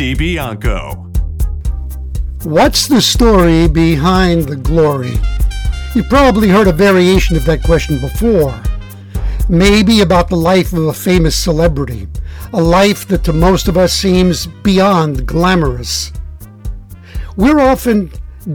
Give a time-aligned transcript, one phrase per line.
[0.00, 0.96] DiBianco.
[2.46, 5.12] What's the story behind the glory?
[5.94, 8.58] You've probably heard a variation of that question before.
[9.50, 12.08] Maybe about the life of a famous celebrity,
[12.54, 16.12] a life that to most of us seems beyond glamorous.
[17.36, 18.10] We're often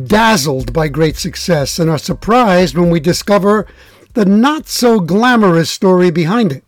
[0.05, 3.67] dazzled by great success and are surprised when we discover
[4.13, 6.63] the not so glamorous story behind it.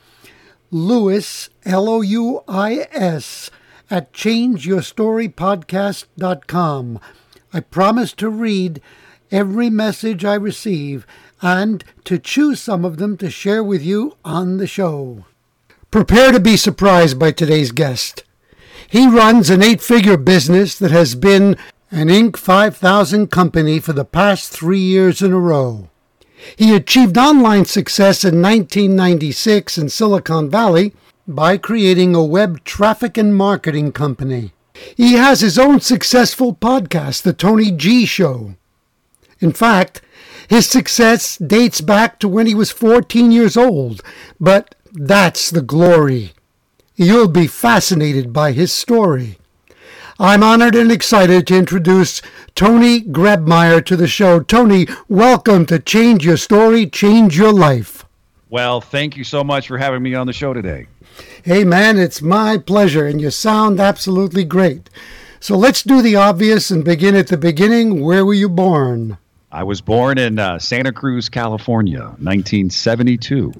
[0.70, 3.50] Louis, L O U I S,
[3.90, 7.00] at changeyourstorypodcast.com.
[7.52, 8.80] I promise to read
[9.30, 11.06] every message I receive
[11.42, 15.26] and to choose some of them to share with you on the show.
[15.90, 18.24] Prepare to be surprised by today's guest.
[18.88, 21.56] He runs an eight figure business that has been
[21.90, 22.38] an Inc.
[22.38, 25.90] 5000 company for the past three years in a row.
[26.56, 30.94] He achieved online success in 1996 in Silicon Valley
[31.26, 34.52] by creating a web traffic and marketing company.
[34.96, 38.54] He has his own successful podcast, The Tony G Show.
[39.40, 40.02] In fact,
[40.48, 44.02] his success dates back to when he was 14 years old,
[44.40, 46.32] but that's the glory.
[46.96, 49.38] You'll be fascinated by his story.
[50.18, 52.20] I'm honored and excited to introduce
[52.54, 54.40] Tony Grebmeier to the show.
[54.40, 58.04] Tony, welcome to Change Your Story, Change Your Life.
[58.50, 60.86] Well, thank you so much for having me on the show today.
[61.42, 64.90] Hey, man, it's my pleasure, and you sound absolutely great.
[65.40, 68.04] So let's do the obvious and begin at the beginning.
[68.04, 69.16] Where were you born?
[69.50, 73.52] I was born in uh, Santa Cruz, California, 1972.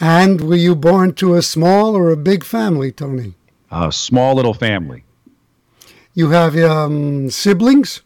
[0.00, 3.34] And were you born to a small or a big family, Tony?
[3.70, 5.04] A small little family.
[6.14, 8.02] You have um, siblings?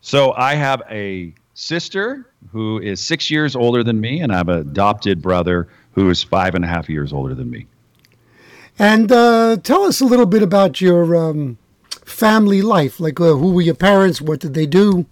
[0.00, 4.48] So I have a sister who is six years older than me, and I have
[4.48, 7.66] an adopted brother who is five and a half years older than me.
[8.78, 11.56] And uh, tell us a little bit about your um,
[12.04, 13.00] family life.
[13.00, 14.20] Like, uh, who were your parents?
[14.20, 15.06] What did they do?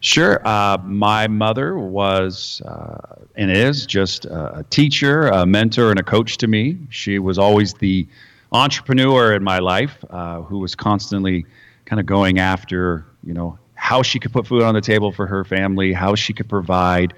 [0.00, 0.46] Sure.
[0.46, 6.38] Uh, my mother was uh, and is just a teacher, a mentor, and a coach
[6.38, 6.78] to me.
[6.90, 8.06] She was always the
[8.52, 11.46] entrepreneur in my life uh, who was constantly
[11.84, 15.26] kind of going after, you know, how she could put food on the table for
[15.26, 17.14] her family, how she could provide.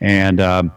[0.00, 0.72] And um,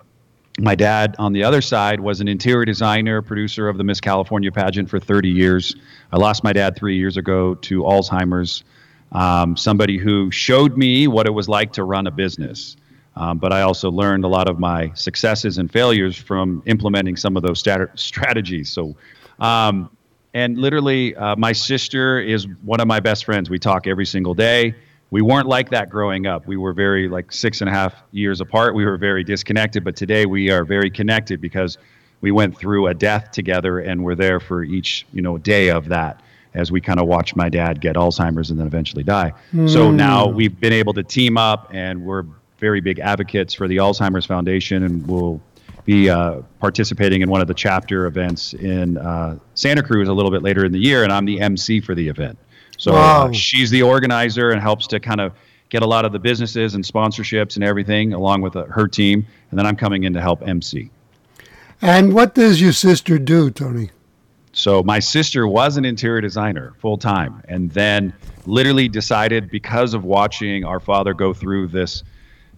[0.59, 4.51] my dad, on the other side, was an interior designer, producer of the Miss California
[4.51, 5.75] pageant for 30 years.
[6.11, 8.63] I lost my dad three years ago to Alzheimer's.
[9.11, 12.77] Um, somebody who showed me what it was like to run a business.
[13.15, 17.37] Um, but I also learned a lot of my successes and failures from implementing some
[17.37, 18.69] of those stat- strategies.
[18.69, 18.95] So,
[19.39, 19.89] um,
[20.33, 23.49] and literally, uh, my sister is one of my best friends.
[23.49, 24.73] We talk every single day.
[25.11, 26.47] We weren't like that growing up.
[26.47, 28.73] We were very like six and a half years apart.
[28.73, 29.83] We were very disconnected.
[29.83, 31.77] But today we are very connected because
[32.21, 35.89] we went through a death together and we're there for each you know day of
[35.89, 36.21] that
[36.55, 39.33] as we kind of watched my dad get Alzheimer's and then eventually die.
[39.53, 39.69] Mm.
[39.71, 42.25] So now we've been able to team up and we're
[42.59, 45.41] very big advocates for the Alzheimer's Foundation and we'll
[45.85, 50.31] be uh, participating in one of the chapter events in uh, Santa Cruz a little
[50.31, 52.37] bit later in the year, and I'm the MC for the event.
[52.77, 53.27] So wow.
[53.27, 55.33] uh, she's the organizer and helps to kind of
[55.69, 59.25] get a lot of the businesses and sponsorships and everything along with uh, her team,
[59.49, 60.89] and then I'm coming in to help MC.
[61.81, 63.89] And what does your sister do, Tony?
[64.53, 68.13] So my sister was an interior designer full time, and then
[68.45, 72.03] literally decided because of watching our father go through this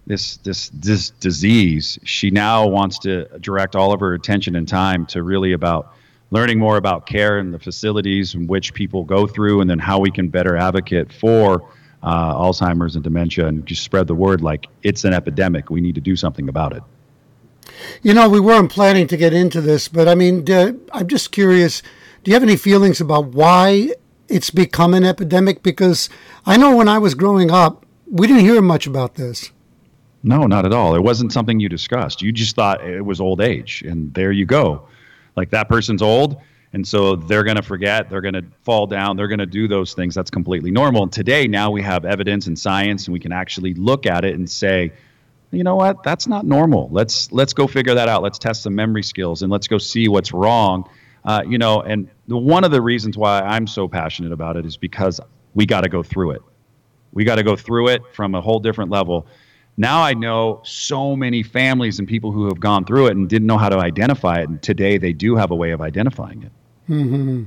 [0.07, 5.06] this this this disease, she now wants to direct all of her attention and time
[5.07, 5.94] to really about
[6.31, 10.00] learning more about care and the facilities in which people go through, and then how
[10.00, 11.69] we can better advocate for
[12.04, 15.69] uh, Alzheimer's and dementia, and just spread the word like it's an epidemic.
[15.69, 16.84] We need to do something about it.
[18.04, 20.46] You know, we weren't planning to get into this, but I mean,
[20.94, 21.81] I'm just curious.
[22.24, 23.92] Do you have any feelings about why
[24.28, 25.63] it's become an epidemic?
[25.63, 26.10] Because
[26.46, 29.51] I know when I was growing up, we didn't hear much about this.
[30.25, 30.95] No, not at all.
[30.95, 32.24] It wasn't something you discussed.
[32.24, 34.88] You just thought it was old age, and there you go.
[35.36, 36.42] Like that person's old,
[36.74, 39.68] and so they're going to forget, they're going to fall down, they're going to do
[39.68, 40.16] those things.
[40.16, 41.04] That's completely normal.
[41.04, 44.33] And today, now we have evidence and science, and we can actually look at it
[44.33, 44.94] and say,
[45.51, 48.75] you know what that's not normal let's let's go figure that out let's test some
[48.75, 50.89] memory skills and let's go see what's wrong
[51.24, 54.75] uh, you know and one of the reasons why i'm so passionate about it is
[54.75, 55.22] because
[55.54, 56.42] we got to go through it
[57.13, 59.25] we got to go through it from a whole different level
[59.77, 63.48] now i know so many families and people who have gone through it and didn't
[63.48, 66.51] know how to identify it and today they do have a way of identifying it
[66.89, 67.44] mm-hmm.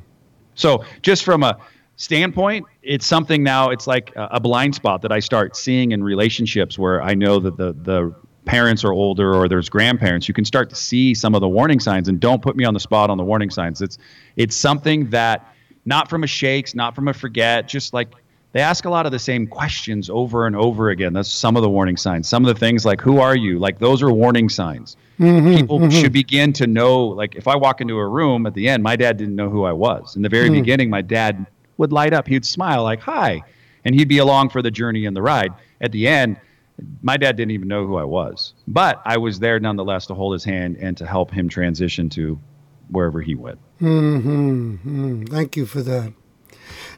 [0.54, 1.58] so just from a
[1.98, 3.68] standpoint, it's something now.
[3.68, 7.58] It's like a blind spot that I start seeing in relationships where I know that
[7.58, 8.14] the the
[8.46, 10.26] parents are older or there's grandparents.
[10.26, 12.08] You can start to see some of the warning signs.
[12.08, 13.82] And don't put me on the spot on the warning signs.
[13.82, 13.98] It's
[14.36, 15.52] it's something that
[15.84, 18.08] not from a shakes, not from a forget, just like
[18.52, 21.12] they ask a lot of the same questions over and over again.
[21.12, 22.28] That's some of the warning signs.
[22.28, 24.96] Some of the things like "Who are you?" Like those are warning signs.
[25.20, 25.90] Mm-hmm, People mm-hmm.
[25.90, 27.06] should begin to know.
[27.06, 29.64] Like if I walk into a room at the end, my dad didn't know who
[29.64, 30.16] I was.
[30.16, 30.60] In the very mm-hmm.
[30.60, 31.46] beginning, my dad
[31.76, 32.26] would light up.
[32.26, 33.42] He'd smile like, hi.
[33.84, 35.52] And he'd be along for the journey and the ride.
[35.80, 36.36] At the end,
[37.02, 40.32] my dad didn't even know who I was, but I was there nonetheless to hold
[40.32, 42.38] his hand and to help him transition to
[42.90, 43.58] wherever he went.
[43.80, 44.74] Mm-hmm.
[44.74, 45.24] mm-hmm.
[45.24, 46.12] Thank you for that.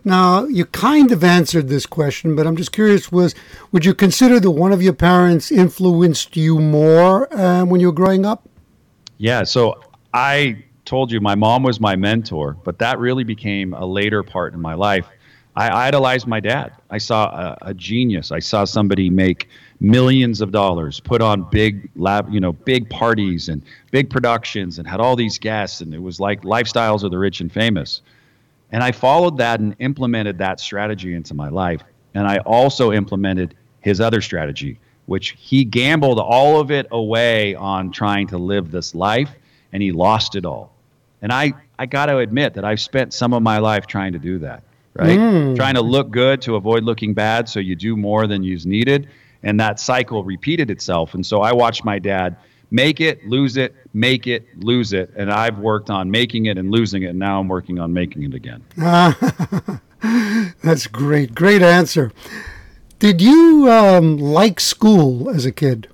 [0.05, 3.35] Now, you kind of answered this question, but I'm just curious: was
[3.73, 7.93] would you consider that one of your parents influenced you more uh, when you were
[7.93, 8.49] growing up?
[9.19, 9.45] Yeah.
[9.45, 9.83] So
[10.15, 14.55] I told you my mom was my mentor, but that really became a later part
[14.55, 15.07] in my life.
[15.57, 16.73] I idolized my dad.
[16.91, 18.33] I saw a, a, genius.
[18.33, 19.49] I saw somebody make
[19.81, 24.89] millions of dollars, put on big lab, you know, big parties and big productions, and
[24.89, 28.01] had all these guests, and it was like lifestyles of the rich and famous.
[28.73, 31.83] And I followed that and implemented that strategy into my life.
[32.15, 37.91] And I also implemented his other strategy, which he gambled all of it away on
[37.91, 39.31] trying to live this life,
[39.73, 40.73] and he lost it all.
[41.23, 44.19] And I, I got to admit that I've spent some of my life trying to
[44.19, 44.63] do that,
[44.95, 45.19] right?
[45.19, 45.57] Mm.
[45.57, 49.09] Trying to look good to avoid looking bad so you do more than you's needed.
[49.43, 51.15] And that cycle repeated itself.
[51.15, 52.37] And so I watched my dad
[52.71, 55.11] make it, lose it, make it, lose it.
[55.17, 57.09] And I've worked on making it and losing it.
[57.09, 58.65] And now I'm working on making it again.
[60.63, 61.35] That's great.
[61.35, 62.13] Great answer.
[62.99, 65.89] Did you um, like school as a kid?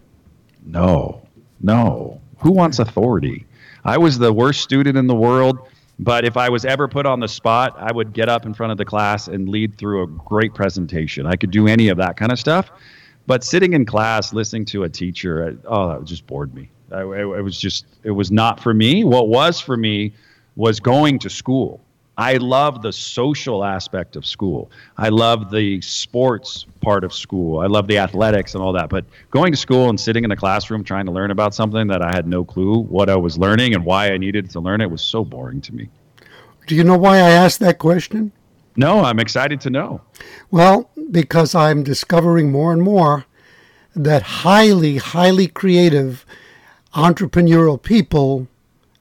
[0.65, 1.23] No,
[1.61, 2.21] no.
[2.39, 3.47] Who wants authority?
[3.85, 5.59] I was the worst student in the world.
[5.99, 8.71] But if I was ever put on the spot, I would get up in front
[8.71, 11.27] of the class and lead through a great presentation.
[11.27, 12.71] I could do any of that kind of stuff.
[13.27, 16.71] But sitting in class, listening to a teacher, oh, that just bored me.
[16.93, 19.03] I, it was just, it was not for me.
[19.03, 20.13] What was for me
[20.55, 21.81] was going to school.
[22.19, 24.71] I love the social aspect of school.
[24.97, 27.59] I love the sports part of school.
[27.59, 28.89] I love the athletics and all that.
[28.89, 32.01] But going to school and sitting in a classroom trying to learn about something that
[32.01, 34.91] I had no clue what I was learning and why I needed to learn it
[34.91, 35.91] was so boring to me.
[36.67, 38.33] Do you know why I asked that question?
[38.77, 40.03] No, I'm excited to know.
[40.51, 43.27] Well, because I'm discovering more and more
[43.95, 46.27] that highly, highly creative
[46.93, 48.49] entrepreneurial people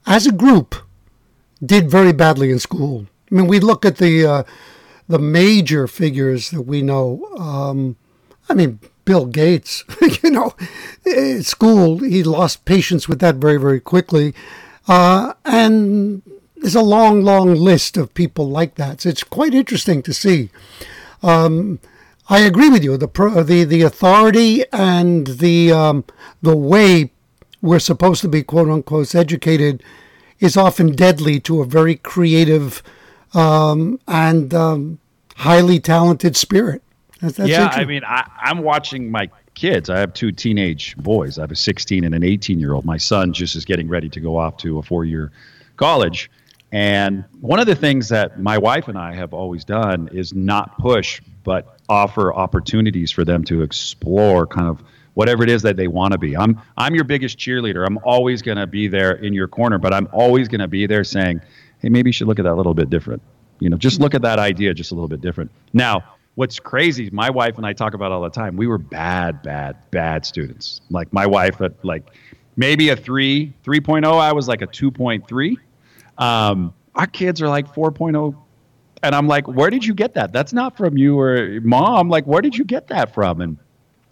[0.06, 0.74] as a group
[1.64, 3.06] did very badly in school.
[3.30, 4.42] I mean, we look at the uh,
[5.08, 7.22] the major figures that we know.
[7.38, 7.96] Um,
[8.48, 9.84] I mean, Bill Gates.
[10.22, 10.54] you know,
[11.06, 14.34] at school, he lost patience with that very, very quickly.
[14.86, 16.22] Uh, and
[16.56, 19.02] there's a long, long list of people like that.
[19.02, 20.50] So it's quite interesting to see.
[21.22, 21.78] Um,
[22.28, 22.96] I agree with you.
[22.96, 23.08] The
[23.46, 26.04] the the authority and the um,
[26.42, 27.10] the way
[27.62, 29.82] we're supposed to be quote unquote educated
[30.40, 32.82] is often deadly to a very creative
[33.34, 34.98] um, and um,
[35.36, 36.82] highly talented spirit.
[37.20, 39.88] That's, that's yeah, I mean, I, I'm watching my kids.
[39.88, 41.38] I have two teenage boys.
[41.38, 42.84] I have a 16 and an 18 year old.
[42.84, 45.32] My son just is getting ready to go off to a four year
[45.76, 46.30] college.
[46.76, 50.76] And one of the things that my wife and I have always done is not
[50.76, 54.82] push, but offer opportunities for them to explore kind of
[55.14, 56.36] whatever it is that they want to be.
[56.36, 57.86] I'm I'm your biggest cheerleader.
[57.86, 60.86] I'm always going to be there in your corner, but I'm always going to be
[60.86, 61.40] there saying,
[61.78, 63.22] "Hey, maybe you should look at that a little bit different."
[63.58, 65.50] You know, just look at that idea just a little bit different.
[65.72, 66.04] Now,
[66.34, 68.54] what's crazy, my wife and I talk about all the time.
[68.54, 70.82] We were bad, bad, bad students.
[70.90, 72.10] Like my wife at like
[72.56, 75.56] maybe a 3, 3.0, I was like a 2.3.
[76.18, 78.36] Um, our kids are like 4.0
[79.02, 80.32] and I'm like, where did you get that?
[80.32, 82.08] That's not from you or mom.
[82.08, 83.40] Like, where did you get that from?
[83.40, 83.58] And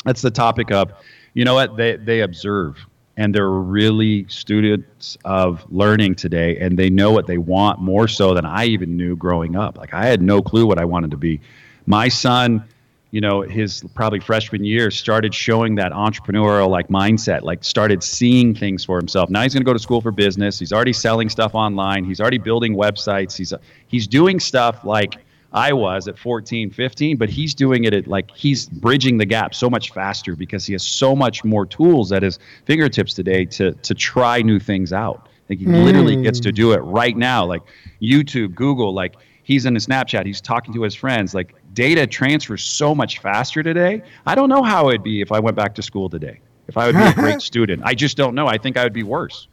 [0.04, 0.92] that's the topic of,
[1.32, 1.76] you know what?
[1.76, 2.76] They they observe
[3.16, 8.34] and they're really students of learning today and they know what they want more so
[8.34, 9.78] than I even knew growing up.
[9.78, 11.40] Like I had no clue what I wanted to be.
[11.86, 12.64] My son,
[13.14, 18.56] you know, his probably freshman year started showing that entrepreneurial like mindset, like started seeing
[18.56, 19.30] things for himself.
[19.30, 20.58] Now he's going to go to school for business.
[20.58, 22.04] He's already selling stuff online.
[22.04, 23.36] He's already building websites.
[23.36, 23.52] He's
[23.86, 25.14] he's doing stuff like
[25.52, 29.54] I was at 14, 15, but he's doing it at like he's bridging the gap
[29.54, 33.74] so much faster because he has so much more tools at his fingertips today to
[33.74, 35.28] to try new things out.
[35.48, 35.84] Like he mm.
[35.84, 37.62] literally gets to do it right now, like
[38.02, 39.14] YouTube, Google, like
[39.44, 41.34] he's in a Snapchat, he's talking to his friends.
[41.34, 44.02] Like data transfers so much faster today.
[44.26, 46.40] I don't know how it'd be if I went back to school today.
[46.66, 48.48] If I would be a great student, I just don't know.
[48.48, 49.46] I think I would be worse.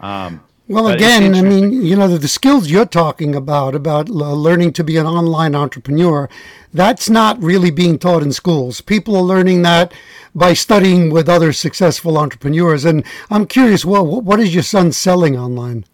[0.00, 4.72] Um, well, again, I mean, you know, the, the, skills you're talking about, about learning
[4.74, 6.28] to be an online entrepreneur,
[6.72, 8.80] that's not really being taught in schools.
[8.80, 9.92] People are learning that
[10.34, 12.84] by studying with other successful entrepreneurs.
[12.84, 15.84] And I'm curious, well, what is your son selling online?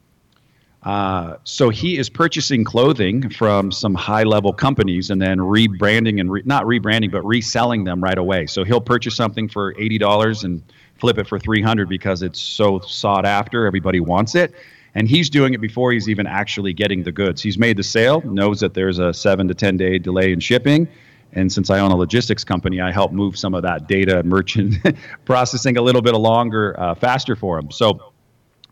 [0.82, 6.30] Uh, so he is purchasing clothing from some high level companies and then rebranding and
[6.30, 8.47] re- not rebranding, but reselling them right away.
[8.47, 10.62] So he'll purchase something for $80 and
[10.99, 13.66] flip it for 300 because it's so sought after.
[13.66, 14.54] Everybody wants it.
[14.94, 17.42] And he's doing it before he's even actually getting the goods.
[17.42, 20.88] He's made the sale, knows that there's a seven to 10 day delay in shipping.
[21.32, 24.28] And since I own a logistics company, I help move some of that data and
[24.28, 24.76] merchant
[25.25, 27.70] processing a little bit longer, uh, faster for him.
[27.70, 28.12] So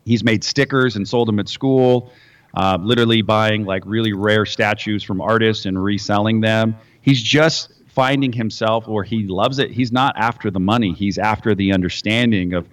[0.06, 2.10] he's made stickers and sold them at school,
[2.54, 6.75] uh, literally buying like really rare statues from artists and reselling them.
[7.02, 9.70] He's just finding himself where he loves it.
[9.70, 10.92] He's not after the money.
[10.92, 12.68] He's after the understanding of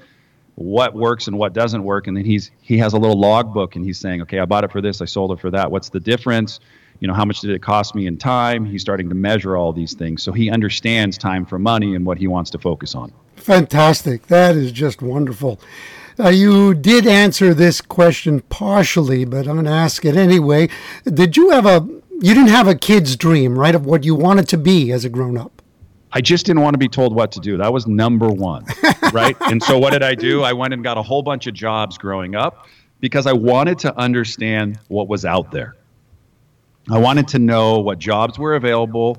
[0.56, 2.08] what works and what doesn't work.
[2.08, 4.72] And then he's he has a little logbook and he's saying, okay, I bought it
[4.72, 5.72] for this, I sold it for that.
[5.72, 6.60] What's the difference?
[7.00, 8.63] You know, how much did it cost me in time?
[8.63, 10.22] He's starting to measure all these things.
[10.22, 13.12] So he understands time for money and what he wants to focus on.
[13.36, 14.28] Fantastic.
[14.28, 15.60] That is just wonderful.
[16.20, 20.70] Uh, you did answer this question partially, but I'm going to ask it anyway.
[21.05, 21.88] Did you have a
[22.22, 25.10] you didn't have a kid's dream, right, of what you wanted to be as a
[25.10, 25.62] grown up?
[26.13, 27.58] I just didn't want to be told what to do.
[27.58, 28.65] That was number one,
[29.13, 29.36] right?
[29.41, 30.43] and so what did I do?
[30.43, 32.67] I went and got a whole bunch of jobs growing up
[33.00, 35.75] because I wanted to understand what was out there.
[36.91, 39.17] I wanted to know what jobs were available,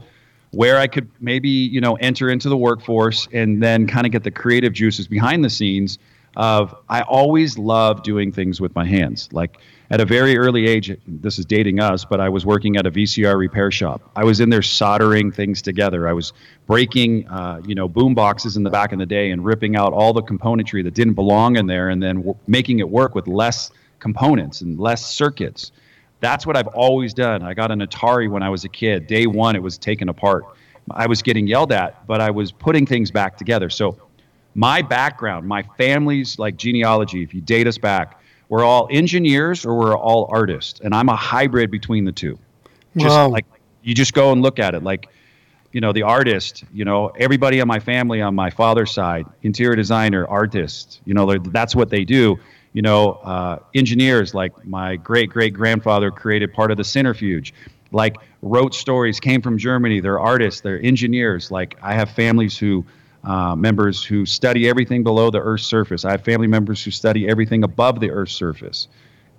[0.52, 4.22] where I could maybe, you know, enter into the workforce and then kind of get
[4.22, 5.98] the creative juices behind the scenes
[6.36, 9.28] of I always love doing things with my hands.
[9.32, 9.58] Like
[9.90, 12.90] at a very early age, this is dating us, but I was working at a
[12.90, 14.10] VCR repair shop.
[14.16, 16.08] I was in there soldering things together.
[16.08, 16.32] I was
[16.66, 19.92] breaking, uh, you know, boom boxes in the back in the day and ripping out
[19.92, 23.28] all the componentry that didn't belong in there, and then w- making it work with
[23.28, 25.72] less components and less circuits.
[26.20, 27.42] That's what I've always done.
[27.42, 29.06] I got an Atari when I was a kid.
[29.06, 30.44] Day one, it was taken apart.
[30.90, 33.68] I was getting yelled at, but I was putting things back together.
[33.70, 33.98] So
[34.54, 39.74] my background, my family's like genealogy, if you date us back, we're all engineers or
[39.76, 40.80] we're all artists.
[40.80, 42.38] And I'm a hybrid between the two.
[42.96, 43.28] Just wow.
[43.28, 43.46] like
[43.82, 44.82] you just go and look at it.
[44.82, 45.08] Like,
[45.72, 49.74] you know, the artist, you know, everybody on my family on my father's side, interior
[49.74, 52.38] designer, artist, you know, that's what they do.
[52.72, 57.54] You know, uh, engineers like my great great grandfather created part of the centrifuge
[57.92, 62.84] like wrote stories came from germany they're artists they're engineers like i have families who
[63.24, 66.04] uh, members who study everything below the Earth's surface.
[66.04, 68.88] I have family members who study everything above the Earth's surface.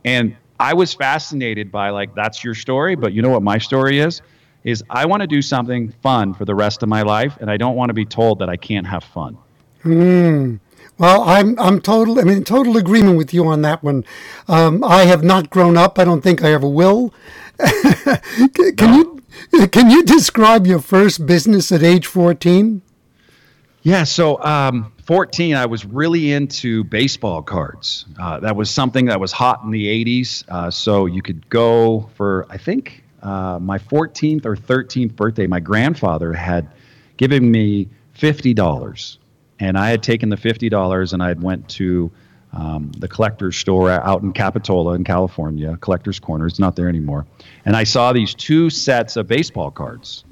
[0.03, 3.99] And I was fascinated by, like, that's your story, but you know what my story
[3.99, 4.21] is?
[4.65, 7.55] is I want to do something fun for the rest of my life, and I
[7.55, 9.37] don't want to be told that I can't have fun.
[9.83, 10.55] Hmm.
[10.97, 12.19] Well, I'm I'm total.
[12.19, 14.03] I'm in total agreement with you on that one.
[14.47, 15.99] Um, I have not grown up.
[15.99, 17.13] I don't think I ever will.
[17.59, 22.81] can, can you can you describe your first business at age 14?
[23.85, 28.07] Yeah, so um, 14, I was really into baseball cards.
[28.19, 30.43] Uh, that was something that was hot in the 80s.
[30.49, 35.59] Uh, so you could go for, I think, uh, my 14th or 13th birthday, my
[35.59, 36.67] grandfather had
[37.17, 37.87] given me
[38.17, 39.17] $50.
[39.59, 42.11] And I had taken the $50 and I had went to
[42.53, 46.47] um, the collector's store out in Capitola in California, Collector's Corner.
[46.47, 47.27] It's not there anymore.
[47.65, 50.23] And I saw these two sets of baseball cards,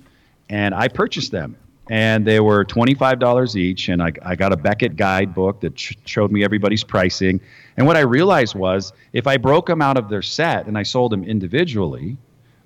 [0.49, 1.55] and I purchased them.
[1.89, 6.31] And they were $25 each, and I, I got a Beckett guidebook that ch- showed
[6.31, 7.41] me everybody's pricing.
[7.75, 10.83] And what I realized was if I broke them out of their set and I
[10.83, 12.17] sold them individually,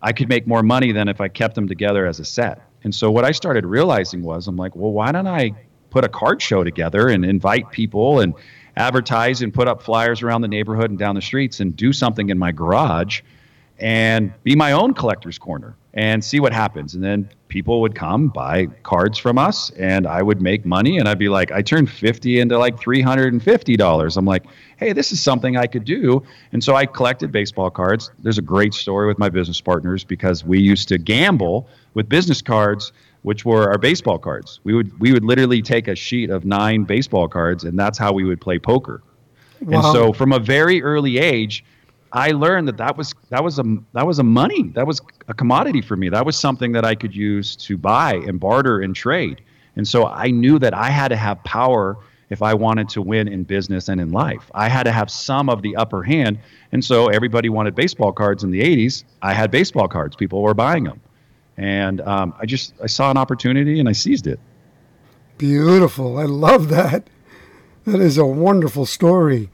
[0.03, 2.61] I could make more money than if I kept them together as a set.
[2.83, 5.53] And so what I started realizing was I'm like, well, why don't I
[5.89, 8.35] put a card show together and invite people and
[8.75, 12.29] advertise and put up flyers around the neighborhood and down the streets and do something
[12.29, 13.21] in my garage
[13.79, 16.93] and be my own collector's corner and see what happens.
[16.93, 21.07] And then people would come buy cards from us and I would make money and
[21.07, 24.17] I'd be like, I turned 50 into like $350.
[24.17, 24.45] I'm like,
[24.77, 26.23] hey, this is something I could do.
[26.51, 28.11] And so I collected baseball cards.
[28.19, 32.41] There's a great story with my business partners because we used to gamble with business
[32.41, 32.91] cards
[33.23, 34.61] which were our baseball cards.
[34.63, 38.13] We would we would literally take a sheet of nine baseball cards, and that's how
[38.13, 39.01] we would play poker.
[39.61, 39.79] Wow.
[39.79, 41.65] And so, from a very early age,
[42.17, 45.33] I learned that that was that was a that was a money that was a
[45.33, 46.09] commodity for me.
[46.09, 49.41] That was something that I could use to buy and barter and trade.
[49.75, 51.97] And so I knew that I had to have power
[52.29, 54.51] if I wanted to win in business and in life.
[54.53, 56.39] I had to have some of the upper hand.
[56.71, 59.03] And so everybody wanted baseball cards in the 80s.
[59.21, 60.15] I had baseball cards.
[60.15, 60.99] People were buying them
[61.57, 64.39] and um, I just I saw an opportunity and I seized it.
[65.37, 66.17] Beautiful.
[66.17, 67.09] I love that.
[67.85, 69.49] That is a wonderful story.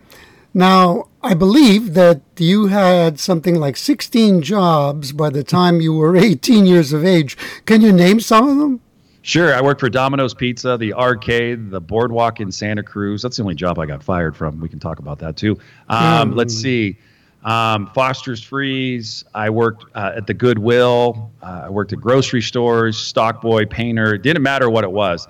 [0.53, 6.18] Now, I believe that you had something like 16 jobs by the time you were
[6.18, 7.38] 18 years of age.
[7.66, 8.81] Can you name some of them?
[9.22, 9.55] Sure.
[9.55, 13.22] I worked for Domino's Pizza, the arcade, the boardwalk in Santa Cruz.
[13.22, 14.59] That's the only job I got fired from.
[14.59, 15.57] We can talk about that too.
[15.88, 16.36] Um, mm.
[16.36, 16.98] Let's see.
[17.46, 19.24] Um, Foster's Freeze.
[19.33, 21.31] I worked uh, at the Goodwill.
[21.42, 24.14] Uh, I worked at grocery stores, stock boy, painter.
[24.14, 25.25] It didn't matter what it was.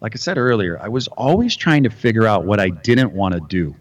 [0.00, 3.34] Like I said earlier, I was always trying to figure out what I didn't want
[3.34, 3.74] to do.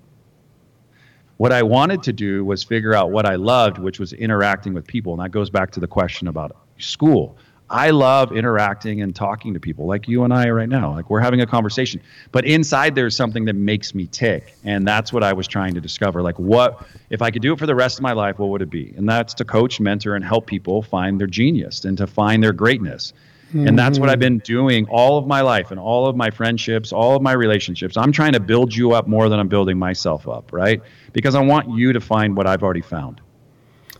[1.41, 4.85] What I wanted to do was figure out what I loved, which was interacting with
[4.85, 5.13] people.
[5.13, 7.35] And that goes back to the question about school.
[7.67, 10.93] I love interacting and talking to people like you and I right now.
[10.93, 11.99] Like we're having a conversation.
[12.31, 14.55] But inside there's something that makes me tick.
[14.63, 16.21] And that's what I was trying to discover.
[16.21, 18.61] Like what if I could do it for the rest of my life, what would
[18.61, 18.93] it be?
[18.95, 22.53] And that's to coach, mentor, and help people find their genius and to find their
[22.53, 23.13] greatness.
[23.51, 23.67] Mm-hmm.
[23.67, 26.93] And that's what I've been doing all of my life and all of my friendships,
[26.93, 27.97] all of my relationships.
[27.97, 30.81] I'm trying to build you up more than I'm building myself up, right?
[31.11, 33.19] Because I want you to find what I've already found.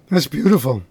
[0.10, 0.84] That's beautiful.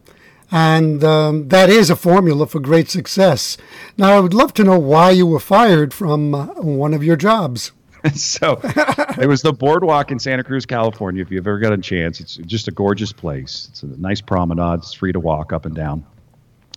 [0.53, 3.57] And um, that is a formula for great success.
[3.97, 7.17] Now, I would love to know why you were fired from uh, one of your
[7.17, 7.73] jobs.
[8.15, 8.61] so
[9.19, 11.23] it was the boardwalk in Santa Cruz, California.
[11.23, 13.69] If you've ever got a chance, it's just a gorgeous place.
[13.71, 14.81] It's a nice promenade.
[14.81, 16.05] It's free to walk up and down.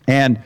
[0.07, 0.41] And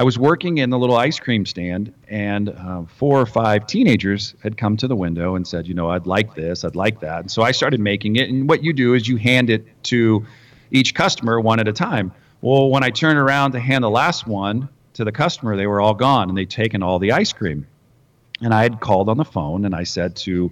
[0.00, 4.34] I was working in the little ice cream stand, and uh, four or five teenagers
[4.42, 7.20] had come to the window and said, You know, I'd like this, I'd like that.
[7.20, 8.30] And so I started making it.
[8.30, 10.24] And what you do is you hand it to
[10.70, 12.12] each customer one at a time.
[12.40, 15.82] Well, when I turned around to hand the last one to the customer, they were
[15.82, 17.66] all gone and they'd taken all the ice cream.
[18.40, 20.50] And I had called on the phone and I said to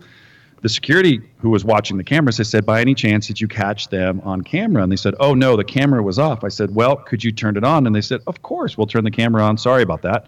[0.60, 3.88] the security who was watching the cameras, I said, by any chance, did you catch
[3.88, 4.82] them on camera?
[4.82, 6.42] And they said, oh, no, the camera was off.
[6.42, 7.86] I said, well, could you turn it on?
[7.86, 9.56] And they said, of course, we'll turn the camera on.
[9.56, 10.26] Sorry about that.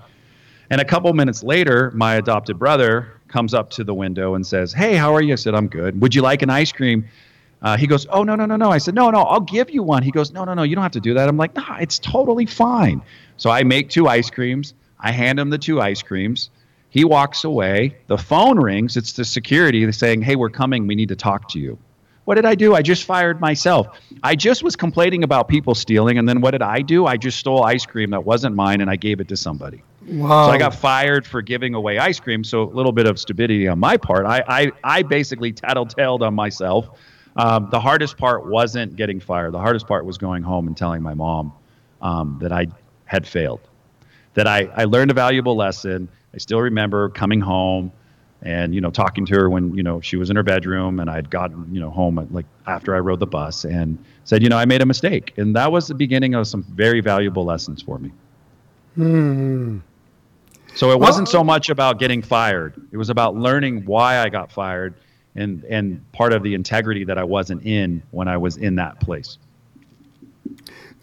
[0.71, 4.73] And a couple minutes later, my adopted brother comes up to the window and says,
[4.73, 5.33] hey, how are you?
[5.33, 6.01] I said, I'm good.
[6.01, 7.09] Would you like an ice cream?
[7.63, 8.71] Uh, he goes, Oh, no, no, no, no.
[8.71, 10.03] I said, No, no, I'll give you one.
[10.03, 11.29] He goes, No, no, no, you don't have to do that.
[11.29, 13.03] I'm like, No, it's totally fine.
[13.37, 14.75] So I make two ice creams.
[14.99, 16.51] I hand him the two ice creams.
[16.91, 17.97] He walks away.
[18.07, 18.97] The phone rings.
[18.97, 20.87] It's the security saying, Hey, we're coming.
[20.87, 21.79] We need to talk to you.
[22.25, 22.75] What did I do?
[22.75, 23.99] I just fired myself.
[24.23, 26.19] I just was complaining about people stealing.
[26.19, 27.07] And then what did I do?
[27.07, 29.83] I just stole ice cream that wasn't mine and I gave it to somebody.
[30.07, 30.47] Wow.
[30.47, 32.45] So I got fired for giving away ice cream.
[32.45, 34.27] So a little bit of stupidity on my part.
[34.27, 36.91] I, I, I basically tattletaled on myself
[37.37, 39.53] um, the hardest part wasn't getting fired.
[39.53, 41.53] The hardest part was going home and telling my mom
[42.03, 42.67] um, that I
[43.05, 43.61] had failed,
[44.35, 46.09] that I, I learned a valuable lesson.
[46.35, 47.93] I still remember coming home
[48.43, 51.11] and you know talking to her when you know she was in her bedroom and
[51.11, 54.49] I'd gotten you know home at, like after I rode the bus and said you
[54.49, 57.83] know I made a mistake and that was the beginning of some very valuable lessons
[57.83, 58.13] for me.
[58.95, 59.79] Hmm.
[60.75, 62.81] So it wasn't so much about getting fired.
[62.93, 64.95] It was about learning why I got fired
[65.35, 69.01] and and part of the integrity that I wasn't in when I was in that
[69.01, 69.39] place.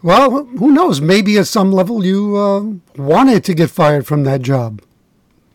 [0.03, 1.01] Well, who knows?
[1.01, 4.81] Maybe at some level you uh, wanted to get fired from that job.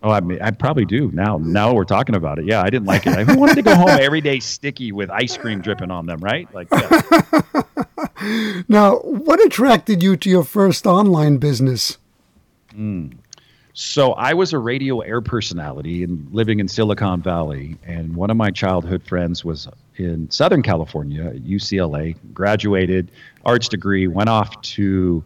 [0.03, 1.37] Oh, I mean, I probably do now.
[1.37, 2.45] Now we're talking about it.
[2.45, 3.13] Yeah, I didn't like it.
[3.13, 6.47] I wanted to go home every day sticky with ice cream dripping on them, right?
[6.53, 6.67] Like.
[8.69, 11.97] Now, what attracted you to your first online business?
[12.73, 13.17] Mm.
[13.73, 18.37] So I was a radio air personality and living in Silicon Valley, and one of
[18.37, 23.11] my childhood friends was in Southern California, UCLA, graduated,
[23.45, 25.23] arts degree, went off to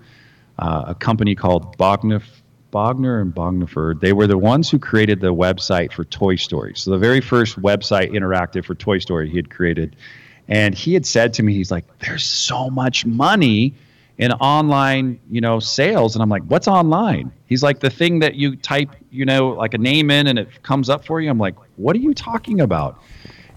[0.60, 2.24] uh, a company called Bogner,
[2.72, 4.02] Bogner and Bogniford.
[4.02, 6.74] They were the ones who created the website for Toy Story.
[6.76, 9.96] So the very first website interactive for Toy Story he had created.
[10.48, 13.74] And he had said to me, he's like, there's so much money
[14.18, 16.16] in online, you know, sales.
[16.16, 17.32] And I'm like, what's online?
[17.48, 20.64] He's like, the thing that you type, you know, like a name in and it
[20.64, 21.30] comes up for you.
[21.30, 23.02] I'm like, what are you talking about?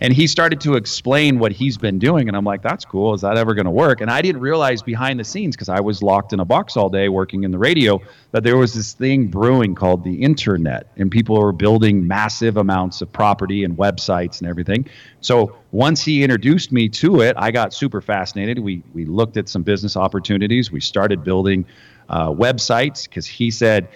[0.00, 3.14] And he started to explain what he's been doing and i'm like that's cool.
[3.14, 4.00] Is that ever going to work?
[4.00, 6.88] And i didn't realize behind the scenes because i was locked in a box all
[6.88, 8.00] day working in the radio
[8.32, 13.02] that there was this thing brewing called the internet and people were building massive amounts
[13.02, 14.86] of property and websites and everything.
[15.20, 18.58] So once he introduced me to it i got super fascinated.
[18.58, 20.70] We we looked at some business opportunities.
[20.70, 21.66] We started building
[22.08, 23.88] uh, websites because he said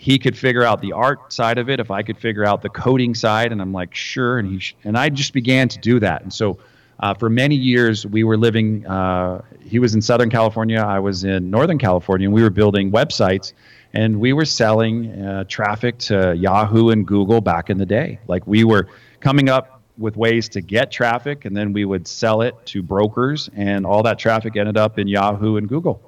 [0.00, 2.68] he could figure out the art side of it if i could figure out the
[2.68, 6.00] coding side and i'm like sure and he sh- and i just began to do
[6.00, 6.22] that.
[6.22, 6.58] And so
[7.00, 11.24] uh, for many years we were living uh, he was in southern california i was
[11.24, 13.52] in northern california and we were building websites
[13.94, 18.18] and we were selling uh, traffic to yahoo and google back in the day.
[18.26, 18.88] Like we were
[19.20, 23.50] coming up with ways to get traffic and then we would sell it to brokers
[23.56, 26.00] and all that traffic ended up in yahoo and google.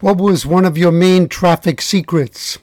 [0.00, 2.58] What was one of your main traffic secrets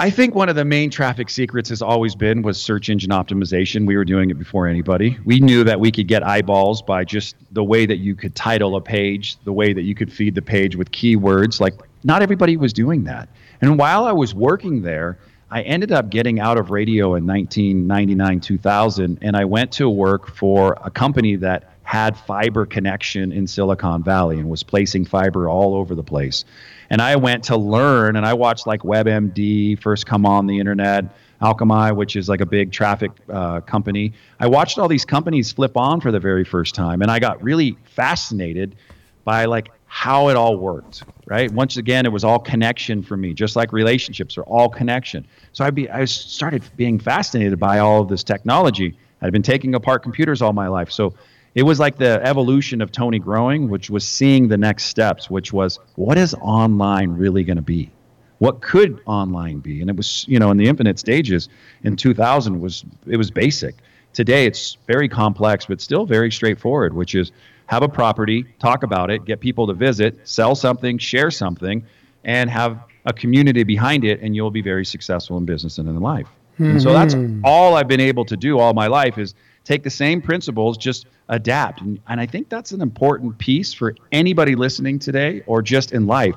[0.00, 3.86] I think one of the main traffic secrets has always been was search engine optimization.
[3.86, 5.18] We were doing it before anybody.
[5.26, 8.76] We knew that we could get eyeballs by just the way that you could title
[8.76, 11.60] a page, the way that you could feed the page with keywords.
[11.60, 13.28] Like not everybody was doing that.
[13.60, 15.18] And while I was working there,
[15.50, 20.34] I ended up getting out of radio in 1999, 2000, and I went to work
[20.34, 25.74] for a company that had fiber connection in Silicon Valley and was placing fiber all
[25.74, 26.46] over the place
[26.90, 31.04] and I went to learn and I watched like WebMD first come on the internet,
[31.40, 34.12] Akamai, which is like a big traffic uh, company.
[34.40, 37.42] I watched all these companies flip on for the very first time, and I got
[37.42, 38.76] really fascinated
[39.24, 41.04] by like how it all worked.
[41.26, 41.50] Right.
[41.52, 45.26] Once again, it was all connection for me, just like relationships are all connection.
[45.52, 48.96] So I be I started being fascinated by all of this technology.
[49.22, 51.14] I'd been taking apart computers all my life, so
[51.54, 55.52] it was like the evolution of Tony growing, which was seeing the next steps, which
[55.52, 57.90] was what is online really going to be?
[58.38, 59.80] What could online be?
[59.80, 61.48] And it was, you know, in the infinite stages
[61.82, 63.74] in 2000 was it was basic.
[64.12, 67.32] Today it's very complex, but still very straightforward, which is
[67.66, 71.84] have a property, talk about it, get people to visit, sell something, share something,
[72.24, 76.00] and have a community behind it, and you'll be very successful in business and in
[76.00, 76.26] life.
[76.54, 76.64] Mm-hmm.
[76.64, 77.40] And so that's hmm.
[77.44, 79.34] all I've been able to do all my life is
[79.64, 81.80] take the same principles, just adapt.
[81.80, 86.06] And, and I think that's an important piece for anybody listening today or just in
[86.06, 86.36] life.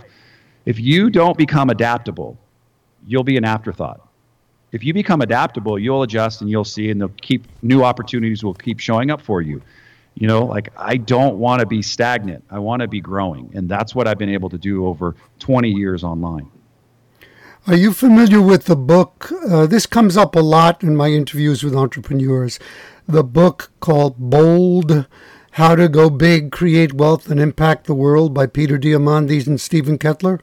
[0.66, 2.38] If you don't become adaptable,
[3.06, 4.08] you'll be an afterthought.
[4.72, 8.56] If you become adaptable, you'll adjust and you'll see, and they'll keep new opportunities will
[8.56, 9.62] keep showing up for you.
[10.16, 12.44] You know, like I don't want to be stagnant.
[12.50, 13.52] I want to be growing.
[13.56, 16.50] And that's what I've been able to do over 20 years online.
[17.66, 19.32] Are you familiar with the book?
[19.50, 22.60] Uh, this comes up a lot in my interviews with entrepreneurs
[23.08, 25.08] the book called Bold
[25.52, 29.98] How to Go Big, Create Wealth, and Impact the World by Peter Diamandis and Steven
[29.98, 30.42] Kotler?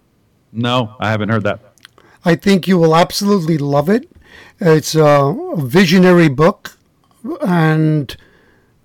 [0.50, 1.60] No, I haven't heard that.
[2.24, 4.10] I think you will absolutely love it.
[4.58, 6.78] It's a visionary book.
[7.42, 8.16] And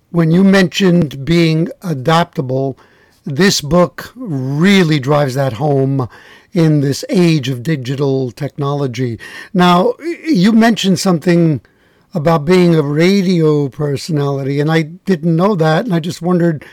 [0.10, 2.78] when you mentioned being adaptable,
[3.26, 6.08] this book really drives that home
[6.54, 9.20] in this age of digital technology.
[9.54, 11.62] Now, you mentioned something
[12.14, 16.66] about being a radio personality, and I didn't know that, and I just wondered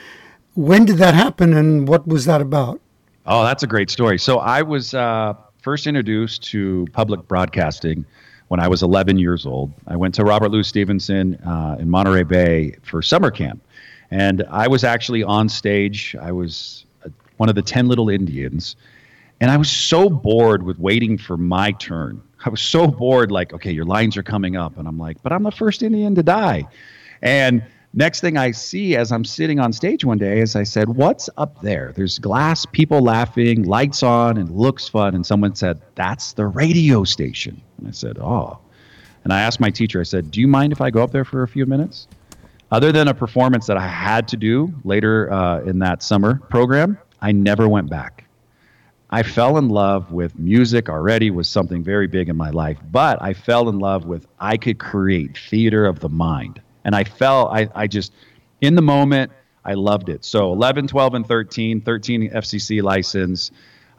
[0.55, 2.81] when did that happen and what was that about?
[3.27, 4.19] Oh, that's a great story.
[4.19, 8.05] So I was uh, first introduced to public broadcasting
[8.49, 9.73] when I was 11 years old.
[9.87, 13.63] I went to Robert Louis Stevenson uh, in Monterey Bay for summer camp,
[14.13, 16.15] and I was actually on stage.
[16.21, 18.77] I was uh, one of the 10 little Indians,
[19.41, 23.53] and I was so bored with waiting for my turn I was so bored, like,
[23.53, 24.79] okay, your lines are coming up.
[24.79, 26.65] And I'm like, but I'm the first Indian to die.
[27.21, 27.63] And
[27.95, 31.31] next thing I see as I'm sitting on stage one day is I said, What's
[31.37, 31.93] up there?
[31.95, 35.15] There's glass, people laughing, lights on, and looks fun.
[35.15, 37.61] And someone said, That's the radio station.
[37.79, 38.59] And I said, Oh.
[39.25, 41.25] And I asked my teacher, I said, Do you mind if I go up there
[41.25, 42.09] for a few minutes?
[42.73, 46.97] Other than a performance that I had to do later uh, in that summer program,
[47.21, 48.25] I never went back.
[49.11, 53.21] I fell in love with music already was something very big in my life, but
[53.21, 56.63] I fell in love with I could create theater of the mind.
[56.87, 58.15] And I fell I, I just
[58.63, 59.33] in the moment
[59.67, 60.25] I loved it.
[60.25, 63.51] So 11, 12 and 13, 13 FCC license.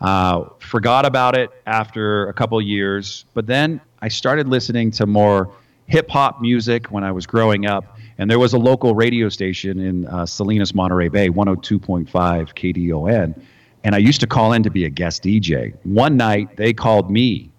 [0.01, 5.53] Uh, forgot about it after a couple years, but then I started listening to more
[5.85, 7.99] hip hop music when I was growing up.
[8.17, 13.41] And there was a local radio station in uh, Salinas, Monterey Bay, 102.5 KDON
[13.83, 15.75] and I used to call in to be a guest DJ.
[15.83, 17.51] One night they called me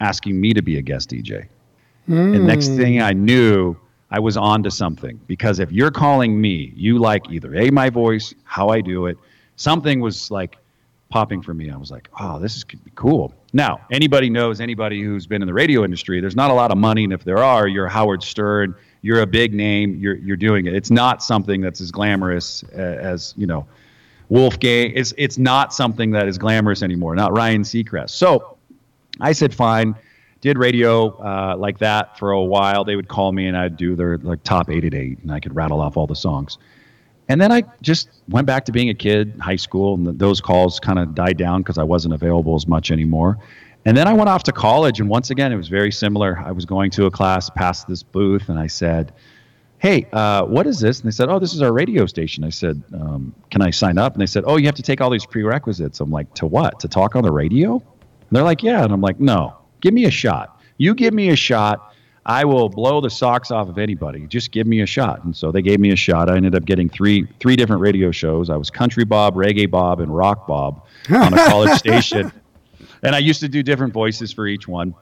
[0.00, 1.46] asking me to be a guest DJ.
[2.08, 2.36] Mm.
[2.36, 2.76] And next hmm.
[2.76, 3.76] thing I knew,
[4.10, 7.88] I was on to something because if you're calling me, you like either A, my
[7.88, 9.16] voice, how I do it,
[9.56, 10.58] something was like
[11.08, 11.70] popping for me.
[11.70, 13.32] I was like, oh, this is could be cool.
[13.54, 16.76] Now, anybody knows anybody who's been in the radio industry, there's not a lot of
[16.76, 17.04] money.
[17.04, 20.74] And if there are, you're Howard Stern, you're a big name, you're, you're doing it.
[20.74, 23.66] It's not something that's as glamorous as, you know,
[24.28, 24.92] Wolfgang.
[24.94, 27.14] It's it's not something that is glamorous anymore.
[27.14, 28.10] Not Ryan Seacrest.
[28.10, 28.56] So
[29.20, 29.94] I said fine.
[30.40, 32.82] Did radio uh, like that for a while.
[32.82, 35.38] They would call me and I'd do their like top eight at eight, and I
[35.38, 36.56] could rattle off all the songs.
[37.28, 40.80] And then I just went back to being a kid, high school, and those calls
[40.80, 43.38] kind of died down because I wasn't available as much anymore.
[43.84, 46.38] And then I went off to college, and once again, it was very similar.
[46.38, 49.12] I was going to a class past this booth, and I said,
[49.82, 51.00] hey, uh, what is this?
[51.00, 52.44] And they said, oh, this is our radio station.
[52.44, 54.12] I said, um, can I sign up?
[54.12, 55.98] And they said, oh, you have to take all these prerequisites.
[55.98, 56.78] I'm like, to what?
[56.80, 57.74] To talk on the radio?
[57.74, 58.84] And they're like, yeah.
[58.84, 60.60] And I'm like, no, give me a shot.
[60.78, 61.92] You give me a shot.
[62.24, 64.28] I will blow the socks off of anybody.
[64.28, 65.24] Just give me a shot.
[65.24, 66.30] And so they gave me a shot.
[66.30, 68.50] I ended up getting three three different radio shows.
[68.50, 72.32] I was country Bob, reggae Bob, and rock Bob on a college station.
[73.02, 74.94] And I used to do different voices for each one.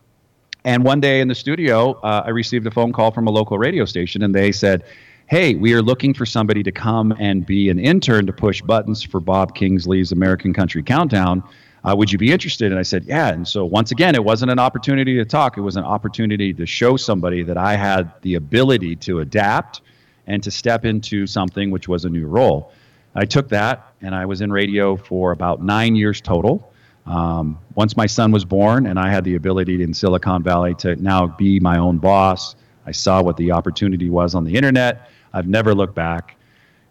[0.64, 3.58] And one day in the studio, uh, I received a phone call from a local
[3.58, 4.84] radio station, and they said,
[5.26, 9.02] Hey, we are looking for somebody to come and be an intern to push buttons
[9.02, 11.42] for Bob Kingsley's American Country Countdown.
[11.84, 12.72] Uh, would you be interested?
[12.72, 13.28] And I said, Yeah.
[13.28, 16.66] And so, once again, it wasn't an opportunity to talk, it was an opportunity to
[16.66, 19.82] show somebody that I had the ability to adapt
[20.26, 22.72] and to step into something which was a new role.
[23.14, 26.69] I took that, and I was in radio for about nine years total.
[27.10, 30.94] Um, once my son was born and I had the ability in Silicon Valley to
[30.96, 32.54] now be my own boss,
[32.86, 35.10] I saw what the opportunity was on the internet.
[35.32, 36.36] I've never looked back.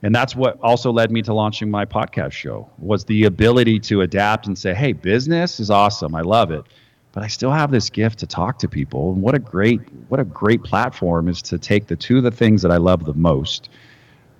[0.03, 4.01] And that's what also led me to launching my podcast show was the ability to
[4.01, 6.15] adapt and say, "Hey, business is awesome.
[6.15, 6.63] I love it."
[7.13, 9.13] But I still have this gift to talk to people.
[9.13, 12.31] And what a great what a great platform is to take the two of the
[12.31, 13.69] things that I love the most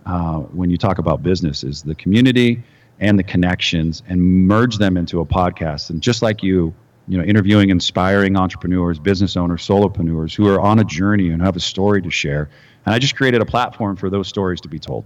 [0.06, 2.64] uh, when you talk about business is the community
[3.00, 5.90] and the connections and merge them into a podcast.
[5.90, 6.74] And just like you,
[7.08, 11.56] you know, interviewing inspiring entrepreneurs, business owners, solopreneurs who are on a journey and have
[11.56, 12.50] a story to share.
[12.86, 15.06] And I just created a platform for those stories to be told.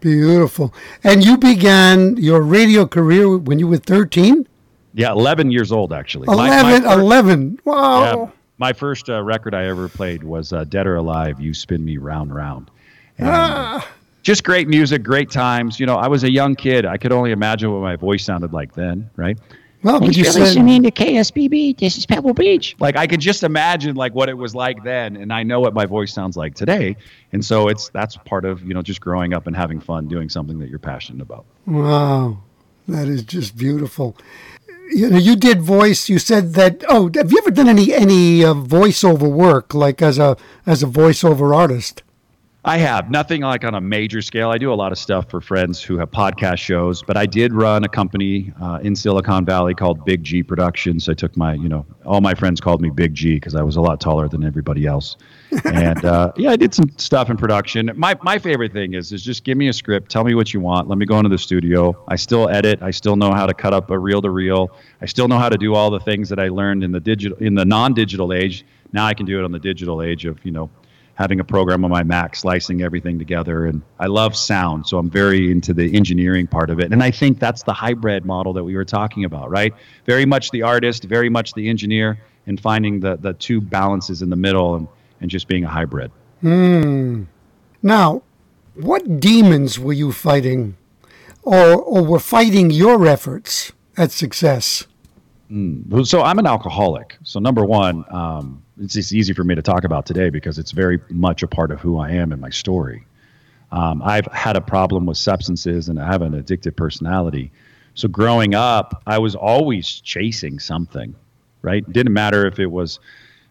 [0.00, 0.72] Beautiful.
[1.04, 4.46] And you began your radio career when you were 13?
[4.94, 6.26] Yeah, 11 years old, actually.
[6.28, 7.60] 11, my, my 11.
[7.64, 8.02] Wow.
[8.02, 11.84] Yeah, my first uh, record I ever played was uh, Dead or Alive, You Spin
[11.84, 12.70] Me Round Round.
[13.18, 13.86] And, ah
[14.22, 15.80] just great music, great times.
[15.80, 16.86] You know, I was a young kid.
[16.86, 19.38] I could only imagine what my voice sounded like then, right?
[19.82, 21.78] Well, but you are listening to KSBB.
[21.78, 22.76] This is Pebble Beach.
[22.80, 25.72] Like I could just imagine like what it was like then, and I know what
[25.72, 26.96] my voice sounds like today.
[27.32, 30.28] And so it's that's part of you know just growing up and having fun doing
[30.28, 31.46] something that you're passionate about.
[31.66, 32.42] Wow,
[32.88, 34.16] that is just beautiful.
[34.90, 36.10] You know, you did voice.
[36.10, 36.84] You said that.
[36.88, 40.86] Oh, have you ever done any any uh, voiceover work, like as a as a
[40.86, 42.02] voiceover artist?
[42.62, 44.50] I have nothing like on a major scale.
[44.50, 47.54] I do a lot of stuff for friends who have podcast shows, but I did
[47.54, 51.08] run a company uh, in Silicon Valley called Big G Productions.
[51.08, 53.76] I took my, you know, all my friends called me Big G because I was
[53.76, 55.16] a lot taller than everybody else.
[55.64, 57.92] and uh, yeah, I did some stuff in production.
[57.96, 60.60] My my favorite thing is is just give me a script, tell me what you
[60.60, 61.96] want, let me go into the studio.
[62.08, 62.82] I still edit.
[62.82, 64.76] I still know how to cut up a reel to reel.
[65.00, 67.38] I still know how to do all the things that I learned in the digital
[67.38, 68.66] in the non-digital age.
[68.92, 70.68] Now I can do it on the digital age of you know
[71.20, 73.66] having a program on my Mac, slicing everything together.
[73.66, 76.92] And I love sound, so I'm very into the engineering part of it.
[76.92, 79.74] And I think that's the hybrid model that we were talking about, right?
[80.06, 84.30] Very much the artist, very much the engineer, and finding the, the two balances in
[84.30, 84.88] the middle and,
[85.20, 86.10] and just being a hybrid.
[86.40, 87.24] Hmm.
[87.82, 88.22] Now,
[88.74, 90.78] what demons were you fighting
[91.42, 94.86] or, or were fighting your efforts at success?
[95.50, 96.06] Mm.
[96.06, 97.18] So I'm an alcoholic.
[97.24, 100.70] So number one, um, it's just easy for me to talk about today because it's
[100.70, 103.04] very much a part of who I am and my story.
[103.72, 107.52] Um, I've had a problem with substances and I have an addictive personality.
[107.94, 111.14] So growing up, I was always chasing something,
[111.62, 111.90] right?
[111.92, 112.98] Didn't matter if it was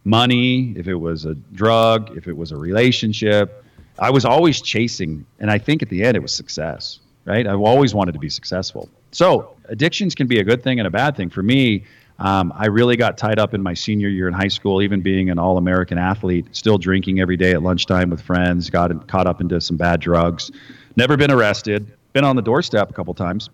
[0.03, 3.63] money, if it was a drug, if it was a relationship.
[3.99, 7.45] I was always chasing, and I think at the end it was success, right?
[7.45, 8.89] I've always wanted to be successful.
[9.11, 11.29] So addictions can be a good thing and a bad thing.
[11.29, 11.83] For me,
[12.19, 15.29] um, I really got tied up in my senior year in high school, even being
[15.29, 19.39] an all American athlete, still drinking every day at lunchtime with friends, got caught up
[19.39, 20.51] into some bad drugs.
[20.97, 23.49] Never been arrested, been on the doorstep a couple times.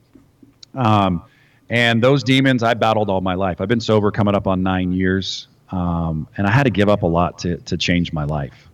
[0.73, 1.23] Um,
[1.69, 3.61] and those demons I battled all my life.
[3.61, 5.47] I've been sober coming up on nine years.
[5.69, 8.69] Um, and I had to give up a lot to, to change my life.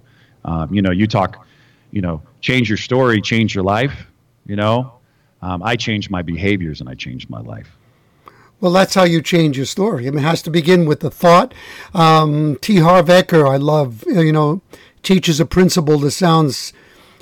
[0.45, 1.45] Um, you know, you talk,
[1.91, 4.07] you know, change your story, change your life.
[4.45, 4.93] You know,
[5.41, 7.69] um, I changed my behaviors and I changed my life.
[8.61, 10.07] Well, that's how you change your story.
[10.07, 11.53] I mean, it has to begin with the thought.
[11.95, 12.77] Um, T.
[12.77, 14.61] Harv Eker, I love, you know,
[15.01, 16.71] teaches a principle that sounds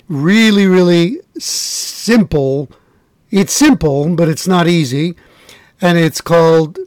[0.10, 2.70] really, really simple.
[3.32, 5.16] It's simple, but it's not easy.
[5.80, 6.78] And it's called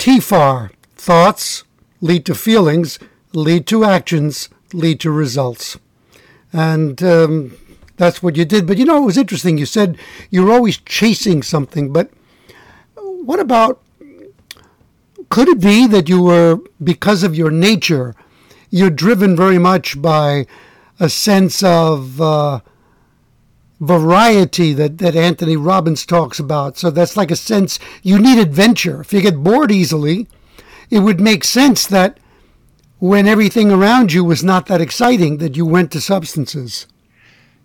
[0.00, 1.62] TFAR thoughts
[2.00, 2.98] lead to feelings,
[3.32, 5.78] lead to actions, lead to results.
[6.52, 7.56] And um,
[7.96, 8.66] that's what you did.
[8.66, 9.56] But you know, it was interesting.
[9.56, 9.96] You said
[10.30, 12.10] you're always chasing something, but
[12.96, 13.80] what about
[15.30, 18.14] could it be that you were, because of your nature,
[18.68, 20.46] you're driven very much by
[20.98, 22.60] a sense of uh,
[23.80, 26.76] variety that, that Anthony Robbins talks about?
[26.76, 29.00] So that's like a sense you need adventure.
[29.00, 30.26] If you get bored easily,
[30.90, 32.18] it would make sense that
[32.98, 36.86] when everything around you was not that exciting, that you went to substances.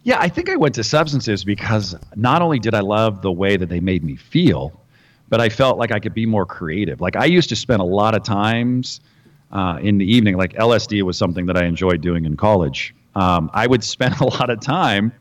[0.03, 3.57] Yeah, I think I went to substances because not only did I love the way
[3.57, 4.79] that they made me feel,
[5.29, 7.01] but I felt like I could be more creative.
[7.01, 8.99] Like I used to spend a lot of times
[9.51, 12.93] uh, in the evening, like LSD was something that I enjoyed doing in college.
[13.15, 15.11] Um, I would spend a lot of time